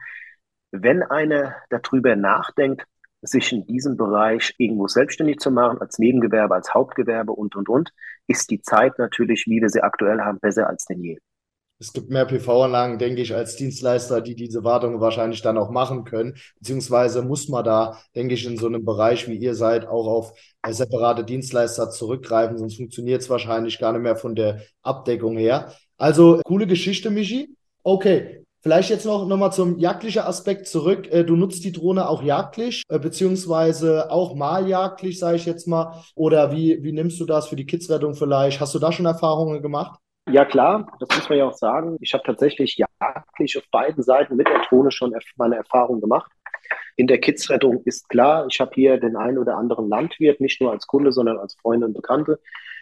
wenn 0.70 1.02
einer 1.02 1.56
darüber 1.70 2.14
nachdenkt, 2.14 2.84
sich 3.22 3.52
in 3.52 3.66
diesem 3.66 3.96
Bereich 3.96 4.54
irgendwo 4.58 4.86
selbstständig 4.86 5.38
zu 5.38 5.50
machen, 5.50 5.80
als 5.80 5.98
Nebengewerbe, 5.98 6.54
als 6.54 6.72
Hauptgewerbe 6.74 7.32
und, 7.32 7.56
und, 7.56 7.68
und, 7.68 7.90
ist 8.26 8.50
die 8.50 8.60
Zeit 8.62 8.98
natürlich, 8.98 9.46
wie 9.46 9.60
wir 9.60 9.68
sie 9.68 9.82
aktuell 9.82 10.20
haben, 10.20 10.38
besser 10.40 10.68
als 10.68 10.84
denn 10.84 11.02
je. 11.02 11.18
Es 11.80 11.92
gibt 11.92 12.10
mehr 12.10 12.26
PV-Anlagen, 12.26 12.98
denke 12.98 13.22
ich, 13.22 13.32
als 13.36 13.54
Dienstleister, 13.54 14.20
die 14.20 14.34
diese 14.34 14.64
Wartung 14.64 15.00
wahrscheinlich 15.00 15.42
dann 15.42 15.56
auch 15.56 15.70
machen 15.70 16.04
können. 16.04 16.34
Beziehungsweise 16.58 17.22
muss 17.22 17.48
man 17.48 17.64
da, 17.64 18.00
denke 18.16 18.34
ich, 18.34 18.44
in 18.46 18.56
so 18.56 18.66
einem 18.66 18.84
Bereich, 18.84 19.28
wie 19.28 19.36
ihr 19.36 19.54
seid, 19.54 19.86
auch 19.86 20.08
auf 20.08 20.32
separate 20.68 21.24
Dienstleister 21.24 21.88
zurückgreifen, 21.90 22.58
sonst 22.58 22.76
funktioniert 22.76 23.22
es 23.22 23.30
wahrscheinlich 23.30 23.78
gar 23.78 23.92
nicht 23.92 24.02
mehr 24.02 24.16
von 24.16 24.34
der 24.34 24.62
Abdeckung 24.82 25.36
her. 25.36 25.72
Also, 25.96 26.40
coole 26.44 26.66
Geschichte, 26.66 27.10
Michi. 27.10 27.56
Okay, 27.84 28.44
Vielleicht 28.60 28.90
jetzt 28.90 29.06
noch, 29.06 29.26
noch 29.26 29.36
mal 29.36 29.52
zum 29.52 29.78
jagdlichen 29.78 30.22
Aspekt 30.22 30.66
zurück. 30.66 31.06
Äh, 31.12 31.24
du 31.24 31.36
nutzt 31.36 31.64
die 31.64 31.72
Drohne 31.72 32.08
auch 32.08 32.22
jagdlich, 32.22 32.82
äh, 32.88 32.98
beziehungsweise 32.98 34.10
auch 34.10 34.34
mal 34.34 34.68
jagdlich, 34.68 35.18
sage 35.18 35.36
ich 35.36 35.46
jetzt 35.46 35.68
mal. 35.68 36.02
Oder 36.14 36.50
wie, 36.50 36.82
wie 36.82 36.92
nimmst 36.92 37.20
du 37.20 37.24
das 37.24 37.48
für 37.48 37.56
die 37.56 37.66
Kidsrettung 37.66 38.14
vielleicht? 38.14 38.60
Hast 38.60 38.74
du 38.74 38.78
da 38.78 38.90
schon 38.90 39.06
Erfahrungen 39.06 39.62
gemacht? 39.62 40.00
Ja, 40.30 40.44
klar, 40.44 40.92
das 41.00 41.08
muss 41.16 41.28
man 41.28 41.38
ja 41.38 41.46
auch 41.46 41.54
sagen. 41.54 41.96
Ich 42.00 42.12
habe 42.12 42.22
tatsächlich 42.24 42.76
jagdlich 42.76 43.56
auf 43.56 43.64
beiden 43.70 44.02
Seiten 44.02 44.36
mit 44.36 44.48
der 44.48 44.60
Drohne 44.68 44.90
schon 44.90 45.14
meine 45.36 45.56
Erfahrungen 45.56 46.00
gemacht. 46.00 46.30
In 46.96 47.06
der 47.06 47.18
Kidsrettung 47.18 47.82
ist 47.84 48.08
klar, 48.08 48.46
ich 48.50 48.60
habe 48.60 48.72
hier 48.74 48.98
den 48.98 49.16
einen 49.16 49.38
oder 49.38 49.56
anderen 49.56 49.88
Landwirt, 49.88 50.40
nicht 50.40 50.60
nur 50.60 50.72
als 50.72 50.86
Kunde, 50.86 51.12
sondern 51.12 51.38
als 51.38 51.54
Freund 51.54 51.84
und 51.84 51.94
Bekannte. 51.94 52.40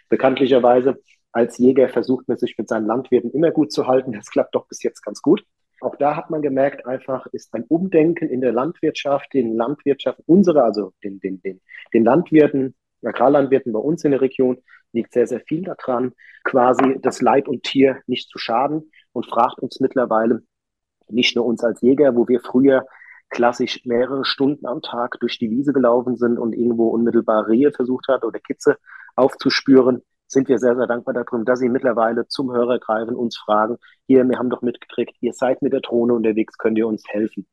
Bekanntlicherweise 0.09 0.97
als 1.31 1.57
Jäger 1.57 1.87
versucht 1.87 2.27
man 2.27 2.37
sich 2.37 2.57
mit 2.57 2.67
seinen 2.67 2.87
Landwirten 2.87 3.31
immer 3.31 3.51
gut 3.51 3.71
zu 3.71 3.85
halten. 3.85 4.11
Das 4.11 4.31
klappt 4.31 4.55
doch 4.55 4.67
bis 4.67 4.81
jetzt 4.81 5.01
ganz 5.03 5.21
gut. 5.21 5.45
Auch 5.79 5.95
da 5.95 6.15
hat 6.15 6.29
man 6.29 6.41
gemerkt, 6.41 6.85
einfach 6.85 7.27
ist 7.27 7.53
ein 7.53 7.63
Umdenken 7.63 8.29
in 8.29 8.41
der 8.41 8.51
Landwirtschaft, 8.51 9.33
den 9.33 9.55
Landwirtschaft, 9.55 10.19
unsere, 10.25 10.63
also 10.63 10.93
den, 11.03 11.19
den, 11.19 11.41
den, 11.41 11.61
den 11.93 12.03
Landwirten, 12.03 12.75
Agrarlandwirten 13.03 13.73
bei 13.73 13.79
uns 13.79 14.03
in 14.03 14.11
der 14.11 14.21
Region, 14.21 14.57
liegt 14.91 15.13
sehr, 15.13 15.27
sehr 15.27 15.41
viel 15.41 15.63
daran, 15.63 16.13
quasi 16.43 16.97
das 17.01 17.21
Leib 17.21 17.47
und 17.47 17.63
Tier 17.63 18.01
nicht 18.07 18.29
zu 18.29 18.39
schaden 18.39 18.91
und 19.11 19.27
fragt 19.27 19.59
uns 19.59 19.79
mittlerweile, 19.79 20.43
nicht 21.09 21.35
nur 21.35 21.45
uns 21.45 21.63
als 21.63 21.81
Jäger, 21.81 22.15
wo 22.15 22.27
wir 22.27 22.39
früher 22.39 22.85
klassisch 23.29 23.81
mehrere 23.85 24.25
Stunden 24.25 24.65
am 24.65 24.81
Tag 24.81 25.17
durch 25.19 25.37
die 25.37 25.51
Wiese 25.51 25.73
gelaufen 25.73 26.15
sind 26.15 26.39
und 26.39 26.53
irgendwo 26.53 26.87
unmittelbar 26.89 27.47
Rehe 27.47 27.71
versucht 27.71 28.07
hat 28.07 28.23
oder 28.23 28.39
Kitze 28.39 28.77
aufzuspüren, 29.15 30.01
sind 30.27 30.49
wir 30.49 30.59
sehr, 30.59 30.75
sehr 30.75 30.87
dankbar 30.87 31.13
darum, 31.13 31.45
dass 31.45 31.59
Sie 31.59 31.69
mittlerweile 31.69 32.27
zum 32.27 32.51
Hörer 32.51 32.79
greifen, 32.79 33.15
uns 33.15 33.37
fragen, 33.37 33.77
hier, 34.05 34.27
wir 34.27 34.37
haben 34.37 34.49
doch 34.49 34.61
mitgekriegt, 34.61 35.15
ihr 35.21 35.33
seid 35.33 35.61
mit 35.61 35.73
der 35.73 35.81
Drohne 35.81 36.13
unterwegs, 36.13 36.57
könnt 36.57 36.77
ihr 36.77 36.87
uns 36.87 37.03
helfen? 37.07 37.47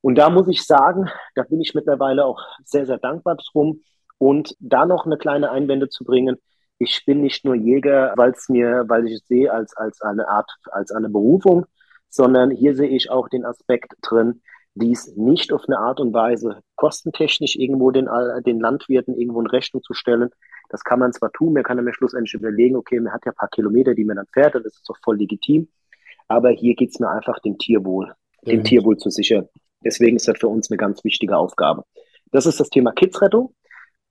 Und 0.00 0.16
da 0.16 0.30
muss 0.30 0.48
ich 0.48 0.64
sagen, 0.66 1.10
da 1.34 1.42
bin 1.42 1.60
ich 1.60 1.74
mittlerweile 1.74 2.24
auch 2.24 2.40
sehr, 2.64 2.86
sehr 2.86 2.98
dankbar 2.98 3.36
drum. 3.52 3.82
Und 4.18 4.54
da 4.58 4.86
noch 4.86 5.06
eine 5.06 5.18
kleine 5.18 5.50
Einwände 5.50 5.88
zu 5.88 6.04
bringen, 6.04 6.36
ich 6.78 7.04
bin 7.04 7.20
nicht 7.20 7.44
nur 7.44 7.54
Jäger, 7.54 8.14
weil 8.16 8.30
es 8.30 8.48
mir, 8.48 8.84
weil 8.88 9.06
ich 9.06 9.14
es 9.14 9.26
sehe 9.26 9.52
als, 9.52 9.76
als 9.76 10.00
eine 10.00 10.28
Art, 10.28 10.50
als 10.72 10.90
eine 10.92 11.10
Berufung, 11.10 11.66
sondern 12.08 12.50
hier 12.50 12.74
sehe 12.74 12.88
ich 12.88 13.10
auch 13.10 13.28
den 13.28 13.44
Aspekt 13.44 13.92
drin, 14.00 14.40
dies 14.74 15.14
nicht 15.16 15.52
auf 15.52 15.64
eine 15.66 15.78
Art 15.78 16.00
und 16.00 16.14
Weise 16.14 16.60
kostentechnisch 16.76 17.56
irgendwo 17.56 17.90
den, 17.90 18.08
den 18.46 18.60
Landwirten 18.60 19.14
irgendwo 19.14 19.40
in 19.40 19.46
Rechnung 19.46 19.82
zu 19.82 19.92
stellen, 19.92 20.30
das 20.70 20.84
kann 20.84 21.00
man 21.00 21.12
zwar 21.12 21.32
tun, 21.32 21.52
man 21.52 21.62
kann 21.62 21.76
dann 21.76 21.92
schlussendlich 21.92 22.34
überlegen, 22.34 22.76
okay, 22.76 22.98
man 23.00 23.12
hat 23.12 23.24
ja 23.26 23.32
ein 23.32 23.36
paar 23.36 23.48
Kilometer, 23.48 23.94
die 23.94 24.04
man 24.04 24.16
dann 24.16 24.26
fährt, 24.32 24.54
das 24.54 24.64
ist 24.64 24.88
doch 24.88 24.96
voll 25.02 25.18
legitim. 25.18 25.68
Aber 26.28 26.50
hier 26.50 26.74
geht 26.76 26.90
es 26.90 27.00
mir 27.00 27.10
einfach 27.10 27.40
dem 27.40 27.58
Tierwohl, 27.58 28.14
dem 28.46 28.62
Tierwohl 28.62 28.96
zu 28.96 29.10
sichern. 29.10 29.48
Deswegen 29.84 30.16
ist 30.16 30.28
das 30.28 30.38
für 30.38 30.46
uns 30.46 30.70
eine 30.70 30.78
ganz 30.78 31.02
wichtige 31.02 31.36
Aufgabe. 31.36 31.84
Das 32.30 32.46
ist 32.46 32.60
das 32.60 32.70
Thema 32.70 32.92
Kidsrettung. 32.92 33.54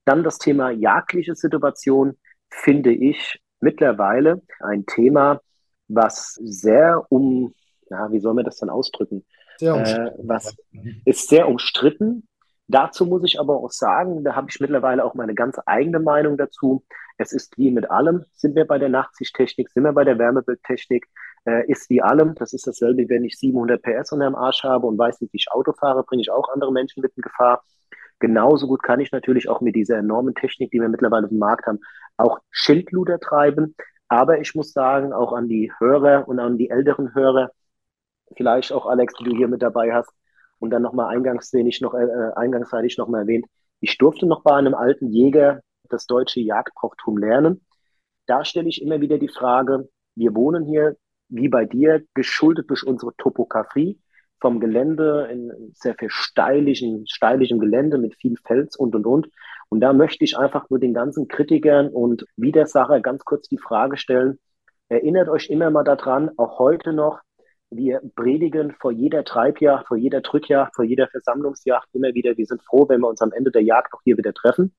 Dann 0.03 0.23
das 0.23 0.37
Thema 0.37 0.69
jagdliche 0.71 1.35
Situation 1.35 2.17
finde 2.49 2.91
ich 2.91 3.39
mittlerweile 3.61 4.41
ein 4.59 4.85
Thema, 4.85 5.41
was 5.87 6.33
sehr 6.41 7.05
um, 7.09 7.53
ja, 7.89 8.11
wie 8.11 8.19
soll 8.19 8.33
man 8.33 8.45
das 8.45 8.57
dann 8.57 8.69
ausdrücken? 8.69 9.25
Sehr 9.57 9.75
äh, 9.75 10.11
was 10.23 10.55
ist 11.05 11.29
sehr 11.29 11.47
umstritten. 11.47 12.27
Dazu 12.71 13.07
muss 13.07 13.23
ich 13.25 13.39
aber 13.39 13.57
auch 13.57 13.71
sagen, 13.71 14.23
da 14.23 14.35
habe 14.35 14.47
ich 14.51 14.59
mittlerweile 14.59 15.03
auch 15.03 15.15
meine 15.15 15.33
ganz 15.33 15.57
eigene 15.65 15.99
Meinung 15.99 16.37
dazu. 16.37 16.83
Es 17.17 17.33
ist 17.33 17.57
wie 17.57 17.71
mit 17.71 17.89
allem. 17.89 18.25
Sind 18.35 18.55
wir 18.55 18.65
bei 18.65 18.77
der 18.77 18.89
Nachtsichttechnik, 18.89 19.71
sind 19.71 19.83
wir 19.83 19.91
bei 19.91 20.03
der 20.03 20.19
Wärmebildtechnik, 20.19 21.07
äh, 21.45 21.65
ist 21.65 21.89
wie 21.89 22.03
allem. 22.03 22.35
Das 22.35 22.53
ist 22.53 22.67
dasselbe, 22.67 23.09
wenn 23.09 23.23
ich 23.23 23.39
700 23.39 23.81
PS 23.81 24.11
unter 24.11 24.25
dem 24.25 24.35
Arsch 24.35 24.63
habe 24.63 24.85
und 24.85 24.99
weiß 24.99 25.19
nicht, 25.19 25.33
wie 25.33 25.37
ich 25.37 25.51
Auto 25.51 25.73
fahre, 25.73 26.03
bringe 26.03 26.21
ich 26.21 26.29
auch 26.29 26.47
andere 26.53 26.71
Menschen 26.71 27.01
mit 27.01 27.11
in 27.17 27.23
Gefahr. 27.23 27.63
Genauso 28.19 28.67
gut 28.67 28.83
kann 28.83 28.99
ich 28.99 29.11
natürlich 29.11 29.49
auch 29.49 29.61
mit 29.61 29.75
dieser 29.75 29.97
enormen 29.97 30.35
Technik, 30.35 30.69
die 30.69 30.79
wir 30.79 30.89
mittlerweile 30.89 31.23
auf 31.23 31.29
dem 31.29 31.39
Markt 31.39 31.65
haben, 31.65 31.79
auch 32.17 32.37
Schildluder 32.51 33.19
treiben. 33.19 33.75
Aber 34.09 34.39
ich 34.41 34.53
muss 34.53 34.73
sagen, 34.73 35.11
auch 35.11 35.33
an 35.33 35.47
die 35.47 35.71
Hörer 35.79 36.27
und 36.27 36.39
an 36.39 36.59
die 36.59 36.69
älteren 36.69 37.15
Hörer, 37.15 37.49
vielleicht 38.35 38.71
auch 38.73 38.85
Alex, 38.85 39.15
die 39.15 39.23
du 39.23 39.35
hier 39.35 39.47
mit 39.47 39.63
dabei 39.63 39.91
hast, 39.91 40.11
und 40.59 40.69
dann 40.71 40.81
nochmal 40.81 41.15
eingangs, 41.15 41.49
den 41.49 41.67
ich 41.67 41.81
noch, 41.81 41.93
äh, 41.93 42.03
äh 42.03 42.33
eingangsseitig 42.35 42.97
nochmal 42.97 43.21
erwähnt, 43.21 43.45
ich 43.81 43.97
durfte 43.97 44.25
noch 44.25 44.43
bei 44.43 44.55
einem 44.55 44.73
alten 44.73 45.07
Jäger 45.07 45.61
das 45.89 46.05
deutsche 46.05 46.41
Jagdbrauchtum 46.41 47.17
lernen. 47.17 47.65
Da 48.27 48.45
stelle 48.45 48.69
ich 48.69 48.81
immer 48.81 49.01
wieder 49.01 49.17
die 49.17 49.29
Frage, 49.29 49.89
wir 50.15 50.35
wohnen 50.35 50.65
hier, 50.65 50.97
wie 51.29 51.47
bei 51.47 51.65
dir, 51.65 52.03
geschuldet 52.13 52.69
durch 52.69 52.85
unsere 52.85 53.15
Topografie, 53.17 53.99
vom 54.41 54.59
Gelände 54.59 55.27
in 55.31 55.71
sehr 55.73 55.95
viel 55.95 56.09
steiligem, 56.09 57.03
steiligem 57.07 57.59
Gelände 57.59 57.97
mit 57.97 58.15
viel 58.15 58.35
Fels 58.45 58.75
und 58.75 58.95
und 58.95 59.05
und. 59.05 59.29
Und 59.69 59.81
da 59.81 59.93
möchte 59.93 60.23
ich 60.23 60.37
einfach 60.37 60.69
nur 60.69 60.79
den 60.79 60.93
ganzen 60.93 61.27
Kritikern 61.27 61.89
und 61.89 62.25
Widersacher 62.37 63.01
ganz 63.01 63.25
kurz 63.25 63.47
die 63.47 63.57
Frage 63.57 63.97
stellen, 63.97 64.39
erinnert 64.87 65.29
euch 65.29 65.49
immer 65.49 65.69
mal 65.69 65.83
daran, 65.83 66.31
auch 66.37 66.59
heute 66.59 66.93
noch, 66.93 67.19
wir 67.71 68.01
predigen 68.15 68.73
vor 68.79 68.91
jeder 68.91 69.23
Treibjagd, 69.23 69.87
vor 69.87 69.97
jeder 69.97 70.21
Drückjagd, 70.21 70.75
vor 70.75 70.85
jeder 70.85 71.07
Versammlungsjagd 71.07 71.87
immer 71.93 72.13
wieder, 72.13 72.35
wir 72.37 72.45
sind 72.45 72.61
froh, 72.63 72.87
wenn 72.89 73.01
wir 73.01 73.07
uns 73.07 73.21
am 73.21 73.31
Ende 73.31 73.51
der 73.51 73.63
Jagd 73.63 73.93
auch 73.93 74.01
hier 74.03 74.17
wieder 74.17 74.33
treffen. 74.33 74.73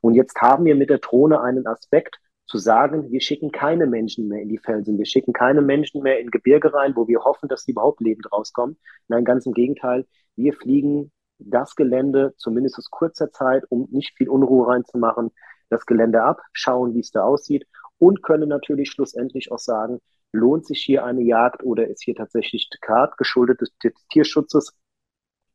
Und 0.00 0.14
jetzt 0.14 0.40
haben 0.40 0.64
wir 0.64 0.74
mit 0.74 0.90
der 0.90 0.98
Drohne 0.98 1.40
einen 1.40 1.66
Aspekt, 1.66 2.18
zu 2.46 2.58
sagen, 2.58 3.10
wir 3.10 3.20
schicken 3.20 3.50
keine 3.50 3.86
Menschen 3.86 4.28
mehr 4.28 4.42
in 4.42 4.48
die 4.48 4.58
Felsen, 4.58 4.98
wir 4.98 5.06
schicken 5.06 5.32
keine 5.32 5.62
Menschen 5.62 6.02
mehr 6.02 6.20
in 6.20 6.30
Gebirge 6.30 6.74
rein, 6.74 6.94
wo 6.96 7.08
wir 7.08 7.24
hoffen, 7.24 7.48
dass 7.48 7.62
sie 7.62 7.70
überhaupt 7.70 8.00
lebend 8.00 8.30
rauskommen. 8.30 8.76
Nein, 9.08 9.24
ganz 9.24 9.46
im 9.46 9.54
Gegenteil, 9.54 10.06
wir 10.36 10.52
fliegen 10.52 11.12
das 11.38 11.76
Gelände 11.76 12.34
zumindest 12.36 12.76
aus 12.78 12.90
kurzer 12.90 13.30
Zeit, 13.30 13.64
um 13.70 13.88
nicht 13.90 14.14
viel 14.18 14.28
Unruhe 14.28 14.68
reinzumachen, 14.68 15.30
das 15.70 15.86
Gelände 15.86 16.22
ab, 16.22 16.42
schauen, 16.52 16.94
wie 16.94 17.00
es 17.00 17.10
da 17.10 17.22
aussieht 17.22 17.66
und 17.98 18.22
können 18.22 18.48
natürlich 18.48 18.90
schlussendlich 18.90 19.50
auch 19.50 19.58
sagen, 19.58 20.00
lohnt 20.32 20.66
sich 20.66 20.82
hier 20.82 21.04
eine 21.04 21.22
Jagd 21.22 21.62
oder 21.62 21.86
ist 21.88 22.02
hier 22.02 22.14
tatsächlich 22.14 22.68
Kart 22.80 23.16
geschuldet 23.18 23.60
des 23.60 23.72
Tierschutzes 24.10 24.74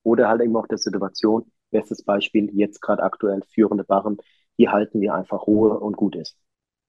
oder 0.03 0.29
halt 0.29 0.41
eben 0.41 0.55
auch 0.55 0.67
der 0.67 0.77
Situation. 0.77 1.51
Bestes 1.71 2.03
Beispiel 2.03 2.49
jetzt 2.53 2.81
gerade 2.81 3.03
aktuell 3.03 3.41
führende 3.53 3.83
Barren. 3.83 4.17
Hier 4.55 4.71
halten 4.71 5.01
wir 5.01 5.13
einfach 5.13 5.47
Ruhe 5.47 5.79
und 5.79 5.97
gut 5.97 6.15
ist. 6.15 6.37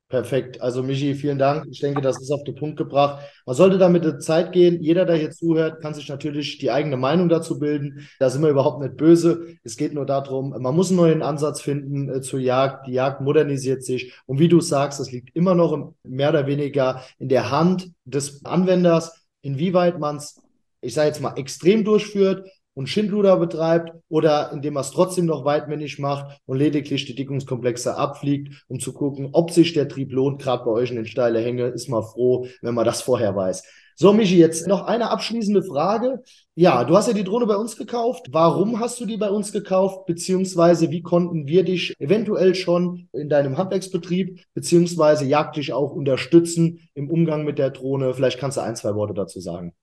Perfekt. 0.09 0.63
Also 0.63 0.83
Michi, 0.83 1.15
vielen 1.15 1.39
Dank. 1.39 1.67
Ich 1.71 1.81
denke, 1.81 2.01
das 2.01 2.19
ist 2.19 2.31
auf 2.31 2.43
den 2.43 2.55
Punkt 2.55 2.79
gebracht. 2.79 3.23
Man 3.45 3.55
sollte 3.55 3.77
damit 3.77 4.05
der 4.05 4.19
Zeit 4.19 4.53
gehen. 4.53 4.81
Jeder, 4.81 5.05
der 5.05 5.17
hier 5.17 5.31
zuhört, 5.31 5.83
kann 5.83 5.93
sich 5.93 6.09
natürlich 6.09 6.57
die 6.57 6.71
eigene 6.71 6.97
Meinung 6.97 7.29
dazu 7.29 7.59
bilden. 7.59 8.09
Da 8.19 8.31
sind 8.31 8.41
wir 8.41 8.49
überhaupt 8.49 8.81
nicht 8.81 8.97
böse. 8.97 9.59
Es 9.65 9.77
geht 9.77 9.93
nur 9.93 10.07
darum, 10.07 10.55
man 10.59 10.75
muss 10.75 10.89
einen 10.89 10.97
neuen 10.97 11.23
Ansatz 11.23 11.61
finden 11.61 12.09
äh, 12.09 12.23
zur 12.23 12.41
Jagd. 12.41 12.87
Die 12.87 12.93
Jagd 12.93 13.21
modernisiert 13.21 13.85
sich. 13.85 14.15
Und 14.25 14.39
wie 14.39 14.49
du 14.49 14.63
sagst, 14.63 14.99
es 14.99 15.13
liegt 15.13 15.37
immer 15.37 15.55
noch 15.55 15.93
mehr 16.05 16.31
oder 16.31 16.47
weniger 16.47 17.03
in 17.19 17.29
der 17.29 17.51
Hand 17.51 17.93
des 18.07 18.47
Anwenders, 18.47 19.27
inwieweit 19.43 19.99
man 19.99 20.17
es, 20.17 20.41
ich 20.81 20.95
sage 20.95 21.09
jetzt 21.09 21.21
mal, 21.21 21.35
extrem 21.37 21.85
durchführt 21.85 22.49
und 22.79 22.89
Schindluder 22.89 23.37
betreibt 23.39 23.91
oder 24.09 24.53
indem 24.53 24.77
er 24.77 24.83
es 24.83 24.93
trotzdem 24.93 25.27
noch 25.27 25.45
weitmännisch 25.45 25.99
macht 25.99 26.41
und 26.47 26.59
lediglich 26.59 27.07
die 27.07 27.17
Dickungskomplexe 27.17 27.97
abfliegt, 27.97 28.65
um 28.69 28.79
zu 28.79 28.93
gucken, 28.93 29.31
ob 29.33 29.51
sich 29.51 29.73
der 29.73 29.89
Trieb 29.89 30.13
lohnt. 30.13 30.41
Gerade 30.41 30.65
bei 30.65 30.71
euch 30.71 30.91
in 30.91 30.95
den 30.95 31.07
steile 31.07 31.41
Hänge 31.41 31.65
ist 31.65 31.89
man 31.89 32.05
froh, 32.05 32.47
wenn 32.63 32.77
man 32.77 32.85
das 32.85 33.03
vorher 33.03 33.35
weiß. 33.35 33.65
So, 33.97 34.13
Michi, 34.13 34.39
jetzt 34.39 34.69
noch 34.69 34.87
eine 34.87 35.11
abschließende 35.11 35.65
Frage. 35.65 36.23
Ja, 36.55 36.85
du 36.85 36.97
hast 36.97 37.09
ja 37.09 37.15
die 37.15 37.25
Drohne 37.25 37.47
bei 37.47 37.57
uns 37.57 37.77
gekauft. 37.77 38.29
Warum 38.31 38.79
hast 38.79 39.01
du 39.01 39.07
die 39.07 39.17
bei 39.17 39.29
uns 39.29 39.51
gekauft? 39.51 40.07
Beziehungsweise 40.07 40.93
wie 40.93 41.03
konnten 41.03 41.49
wir 41.49 41.65
dich 41.65 41.97
eventuell 41.99 42.55
schon 42.55 43.09
in 43.13 43.29
deinem 43.29 43.59
Handwerksbetrieb 43.59 44.41
beziehungsweise 44.55 45.25
jagdlich 45.25 45.73
auch 45.73 45.91
unterstützen 45.97 46.89
im 46.95 47.11
Umgang 47.11 47.45
mit 47.45 47.59
der 47.59 47.71
Drohne? 47.71 48.15
Vielleicht 48.15 48.39
kannst 48.39 48.57
du 48.57 48.61
ein, 48.61 48.77
zwei 48.77 48.95
Worte 48.95 49.15
dazu 49.15 49.41
sagen. 49.41 49.75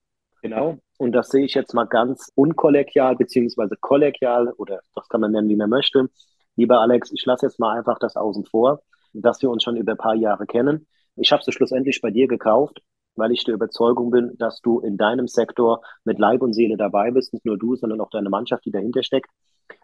Genau. 0.48 0.78
Und 0.98 1.12
das 1.12 1.28
sehe 1.28 1.44
ich 1.44 1.54
jetzt 1.54 1.74
mal 1.74 1.86
ganz 1.86 2.30
unkollegial 2.34 3.16
beziehungsweise 3.16 3.76
kollegial 3.80 4.52
oder 4.52 4.80
das 4.94 5.08
kann 5.08 5.20
man 5.20 5.32
nennen, 5.32 5.48
wie 5.48 5.56
man 5.56 5.68
möchte. 5.68 6.08
Lieber 6.54 6.80
Alex, 6.80 7.12
ich 7.12 7.24
lasse 7.26 7.46
jetzt 7.46 7.58
mal 7.58 7.76
einfach 7.76 7.98
das 7.98 8.16
außen 8.16 8.46
vor, 8.46 8.80
dass 9.12 9.42
wir 9.42 9.50
uns 9.50 9.62
schon 9.62 9.76
über 9.76 9.92
ein 9.92 9.98
paar 9.98 10.14
Jahre 10.14 10.46
kennen. 10.46 10.86
Ich 11.16 11.32
habe 11.32 11.42
sie 11.42 11.52
schlussendlich 11.52 12.00
bei 12.00 12.10
dir 12.10 12.28
gekauft, 12.28 12.80
weil 13.16 13.32
ich 13.32 13.44
der 13.44 13.54
Überzeugung 13.54 14.10
bin, 14.10 14.36
dass 14.38 14.60
du 14.60 14.80
in 14.80 14.96
deinem 14.96 15.26
Sektor 15.26 15.82
mit 16.04 16.18
Leib 16.18 16.42
und 16.42 16.54
Seele 16.54 16.76
dabei 16.76 17.10
bist, 17.10 17.32
nicht 17.32 17.44
nur 17.44 17.58
du, 17.58 17.74
sondern 17.74 18.00
auch 18.00 18.10
deine 18.10 18.30
Mannschaft, 18.30 18.64
die 18.64 18.70
dahinter 18.70 19.02
steckt. 19.02 19.30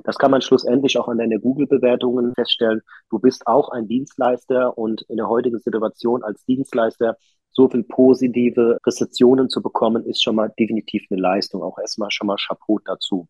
Das 0.04 0.16
kann 0.16 0.30
man 0.30 0.42
schlussendlich 0.42 0.96
auch 0.98 1.08
an 1.08 1.18
deinen 1.18 1.40
Google-Bewertungen 1.40 2.34
feststellen. 2.34 2.82
Du 3.10 3.18
bist 3.18 3.46
auch 3.46 3.70
ein 3.70 3.88
Dienstleister 3.88 4.78
und 4.78 5.02
in 5.08 5.16
der 5.16 5.28
heutigen 5.28 5.58
Situation 5.58 6.22
als 6.22 6.44
Dienstleister 6.44 7.16
so 7.52 7.68
viel 7.68 7.82
positive 7.84 8.78
Rezessionen 8.86 9.48
zu 9.48 9.62
bekommen, 9.62 10.04
ist 10.06 10.22
schon 10.22 10.36
mal 10.36 10.52
definitiv 10.58 11.04
eine 11.10 11.20
Leistung. 11.20 11.62
Auch 11.62 11.78
erstmal 11.78 12.10
schon 12.10 12.26
mal 12.26 12.36
Chapeau 12.36 12.78
dazu. 12.84 13.28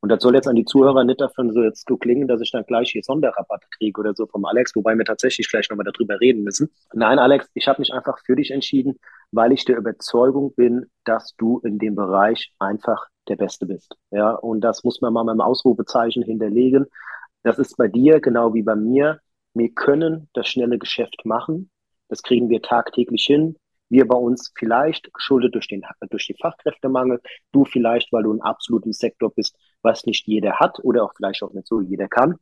Und 0.00 0.08
das 0.08 0.22
soll 0.22 0.34
jetzt 0.34 0.48
an 0.48 0.56
die 0.56 0.64
Zuhörer 0.64 1.04
nicht 1.04 1.20
davon 1.20 1.52
so 1.52 1.62
jetzt 1.62 1.86
so 1.86 1.96
klingen, 1.96 2.26
dass 2.26 2.40
ich 2.40 2.50
dann 2.50 2.64
gleich 2.64 2.90
hier 2.90 3.02
Sonderrabatt 3.02 3.70
kriege 3.76 4.00
oder 4.00 4.14
so 4.14 4.26
vom 4.26 4.46
Alex, 4.46 4.74
wobei 4.74 4.96
wir 4.96 5.04
tatsächlich 5.04 5.50
gleich 5.50 5.68
nochmal 5.68 5.90
darüber 5.92 6.18
reden 6.20 6.42
müssen. 6.42 6.70
Nein, 6.94 7.18
Alex, 7.18 7.50
ich 7.54 7.68
habe 7.68 7.80
mich 7.80 7.92
einfach 7.92 8.18
für 8.24 8.34
dich 8.34 8.50
entschieden, 8.50 8.98
weil 9.30 9.52
ich 9.52 9.64
der 9.66 9.76
Überzeugung 9.76 10.54
bin, 10.54 10.86
dass 11.04 11.34
du 11.36 11.58
in 11.60 11.78
dem 11.78 11.96
Bereich 11.96 12.54
einfach 12.58 13.06
der 13.28 13.36
Beste 13.36 13.66
bist. 13.66 13.94
Ja, 14.10 14.32
und 14.32 14.62
das 14.62 14.84
muss 14.84 15.02
man 15.02 15.12
mal 15.12 15.24
mit 15.24 15.32
einem 15.32 15.42
Ausrufezeichen 15.42 16.22
hinterlegen. 16.22 16.86
Das 17.42 17.58
ist 17.58 17.76
bei 17.76 17.88
dir 17.88 18.20
genau 18.20 18.54
wie 18.54 18.62
bei 18.62 18.76
mir. 18.76 19.20
Wir 19.52 19.70
können 19.74 20.28
das 20.32 20.48
schnelle 20.48 20.78
Geschäft 20.78 21.24
machen. 21.24 21.70
Das 22.10 22.22
kriegen 22.22 22.50
wir 22.50 22.60
tagtäglich 22.60 23.24
hin. 23.24 23.56
Wir 23.88 24.06
bei 24.06 24.16
uns 24.16 24.52
vielleicht 24.56 25.12
geschuldet 25.14 25.54
durch 25.54 25.68
den, 25.68 25.82
durch 26.10 26.26
den 26.26 26.36
Fachkräftemangel. 26.36 27.20
Du 27.52 27.64
vielleicht, 27.64 28.12
weil 28.12 28.24
du 28.24 28.32
ein 28.32 28.42
absoluten 28.42 28.92
Sektor 28.92 29.32
bist, 29.32 29.56
was 29.82 30.04
nicht 30.04 30.26
jeder 30.26 30.60
hat 30.60 30.78
oder 30.82 31.04
auch 31.04 31.12
vielleicht 31.16 31.42
auch 31.42 31.52
nicht 31.52 31.66
so 31.66 31.80
jeder 31.80 32.08
kann. 32.08 32.36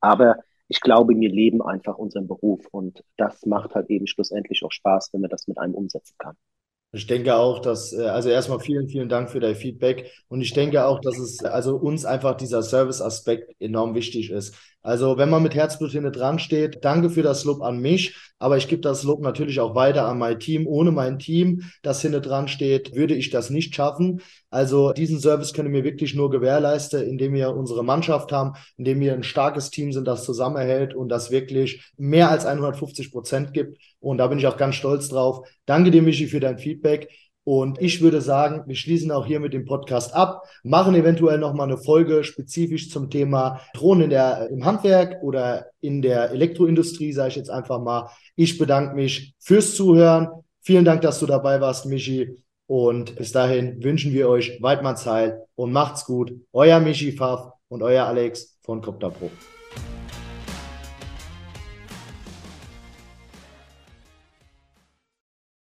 Aber 0.00 0.36
ich 0.68 0.80
glaube, 0.80 1.14
wir 1.14 1.30
leben 1.30 1.62
einfach 1.62 1.98
unseren 1.98 2.26
Beruf 2.26 2.66
und 2.70 3.02
das 3.16 3.44
macht 3.46 3.74
halt 3.74 3.90
eben 3.90 4.06
schlussendlich 4.06 4.64
auch 4.64 4.72
Spaß, 4.72 5.10
wenn 5.12 5.20
man 5.20 5.30
das 5.30 5.46
mit 5.46 5.58
einem 5.58 5.74
umsetzen 5.74 6.14
kann. 6.18 6.36
Ich 6.92 7.06
denke 7.06 7.36
auch, 7.36 7.60
dass, 7.60 7.92
äh, 7.92 8.02
also 8.02 8.30
erstmal 8.30 8.58
vielen, 8.58 8.88
vielen 8.88 9.08
Dank 9.08 9.30
für 9.30 9.40
dein 9.40 9.54
Feedback. 9.54 10.12
Und 10.28 10.40
ich 10.40 10.52
denke 10.52 10.84
auch, 10.84 11.00
dass 11.00 11.18
es, 11.18 11.44
also 11.44 11.76
uns 11.76 12.04
einfach 12.04 12.36
dieser 12.36 12.62
Service-Aspekt 12.62 13.54
enorm 13.60 13.94
wichtig 13.94 14.30
ist. 14.30 14.56
Also, 14.82 15.18
wenn 15.18 15.28
man 15.28 15.42
mit 15.42 15.54
Herzblut 15.54 15.90
hinten 15.90 16.12
dran 16.12 16.38
steht, 16.38 16.84
danke 16.84 17.10
für 17.10 17.22
das 17.22 17.44
Lob 17.44 17.60
an 17.60 17.80
mich, 17.80 18.16
aber 18.38 18.56
ich 18.56 18.66
gebe 18.66 18.80
das 18.80 19.02
Lob 19.02 19.20
natürlich 19.20 19.60
auch 19.60 19.74
weiter 19.74 20.06
an 20.06 20.18
mein 20.18 20.40
Team. 20.40 20.66
Ohne 20.66 20.90
mein 20.90 21.18
Team, 21.18 21.62
das 21.82 22.00
hinten 22.00 22.22
dran 22.22 22.48
steht, 22.48 22.94
würde 22.94 23.14
ich 23.14 23.28
das 23.28 23.50
nicht 23.50 23.74
schaffen. 23.74 24.22
Also, 24.48 24.92
diesen 24.92 25.20
Service 25.20 25.52
können 25.52 25.74
wir 25.74 25.84
wirklich 25.84 26.14
nur 26.14 26.30
gewährleisten, 26.30 27.02
indem 27.02 27.34
wir 27.34 27.54
unsere 27.54 27.84
Mannschaft 27.84 28.32
haben, 28.32 28.54
indem 28.78 29.00
wir 29.00 29.12
ein 29.12 29.22
starkes 29.22 29.70
Team 29.70 29.92
sind, 29.92 30.08
das 30.08 30.24
zusammenhält 30.24 30.94
und 30.94 31.10
das 31.10 31.30
wirklich 31.30 31.92
mehr 31.98 32.30
als 32.30 32.46
150 32.46 33.12
Prozent 33.12 33.52
gibt. 33.52 33.78
Und 34.00 34.16
da 34.18 34.28
bin 34.28 34.38
ich 34.38 34.46
auch 34.46 34.56
ganz 34.56 34.76
stolz 34.76 35.08
drauf. 35.08 35.46
Danke 35.66 35.90
dir, 35.90 36.00
Michi, 36.00 36.26
für 36.26 36.40
dein 36.40 36.58
Feedback. 36.58 37.08
Und 37.44 37.80
ich 37.80 38.00
würde 38.00 38.20
sagen, 38.20 38.64
wir 38.66 38.76
schließen 38.76 39.10
auch 39.10 39.26
hier 39.26 39.40
mit 39.40 39.52
dem 39.52 39.64
Podcast 39.64 40.14
ab, 40.14 40.42
machen 40.62 40.94
eventuell 40.94 41.38
nochmal 41.38 41.68
eine 41.68 41.78
Folge 41.78 42.22
spezifisch 42.22 42.90
zum 42.90 43.10
Thema 43.10 43.60
Drohnen 43.74 44.04
in 44.04 44.10
der, 44.10 44.48
im 44.50 44.64
Handwerk 44.64 45.22
oder 45.22 45.66
in 45.80 46.02
der 46.02 46.30
Elektroindustrie, 46.30 47.12
sage 47.12 47.30
ich 47.30 47.36
jetzt 47.36 47.50
einfach 47.50 47.80
mal. 47.80 48.10
Ich 48.36 48.58
bedanke 48.58 48.94
mich 48.94 49.34
fürs 49.38 49.74
Zuhören. 49.74 50.28
Vielen 50.60 50.84
Dank, 50.84 51.00
dass 51.00 51.18
du 51.18 51.26
dabei 51.26 51.60
warst, 51.60 51.86
Michi. 51.86 52.36
Und 52.66 53.16
bis 53.16 53.32
dahin 53.32 53.82
wünschen 53.82 54.12
wir 54.12 54.28
euch 54.28 54.58
Weidmanns 54.60 55.04
Heil 55.06 55.42
und 55.56 55.72
macht's 55.72 56.04
gut. 56.04 56.32
Euer 56.52 56.78
Michi 56.78 57.12
Pfaff 57.12 57.50
und 57.68 57.82
euer 57.82 58.04
Alex 58.04 58.58
von 58.62 58.80
Copter 58.80 59.10
Pro. 59.10 59.30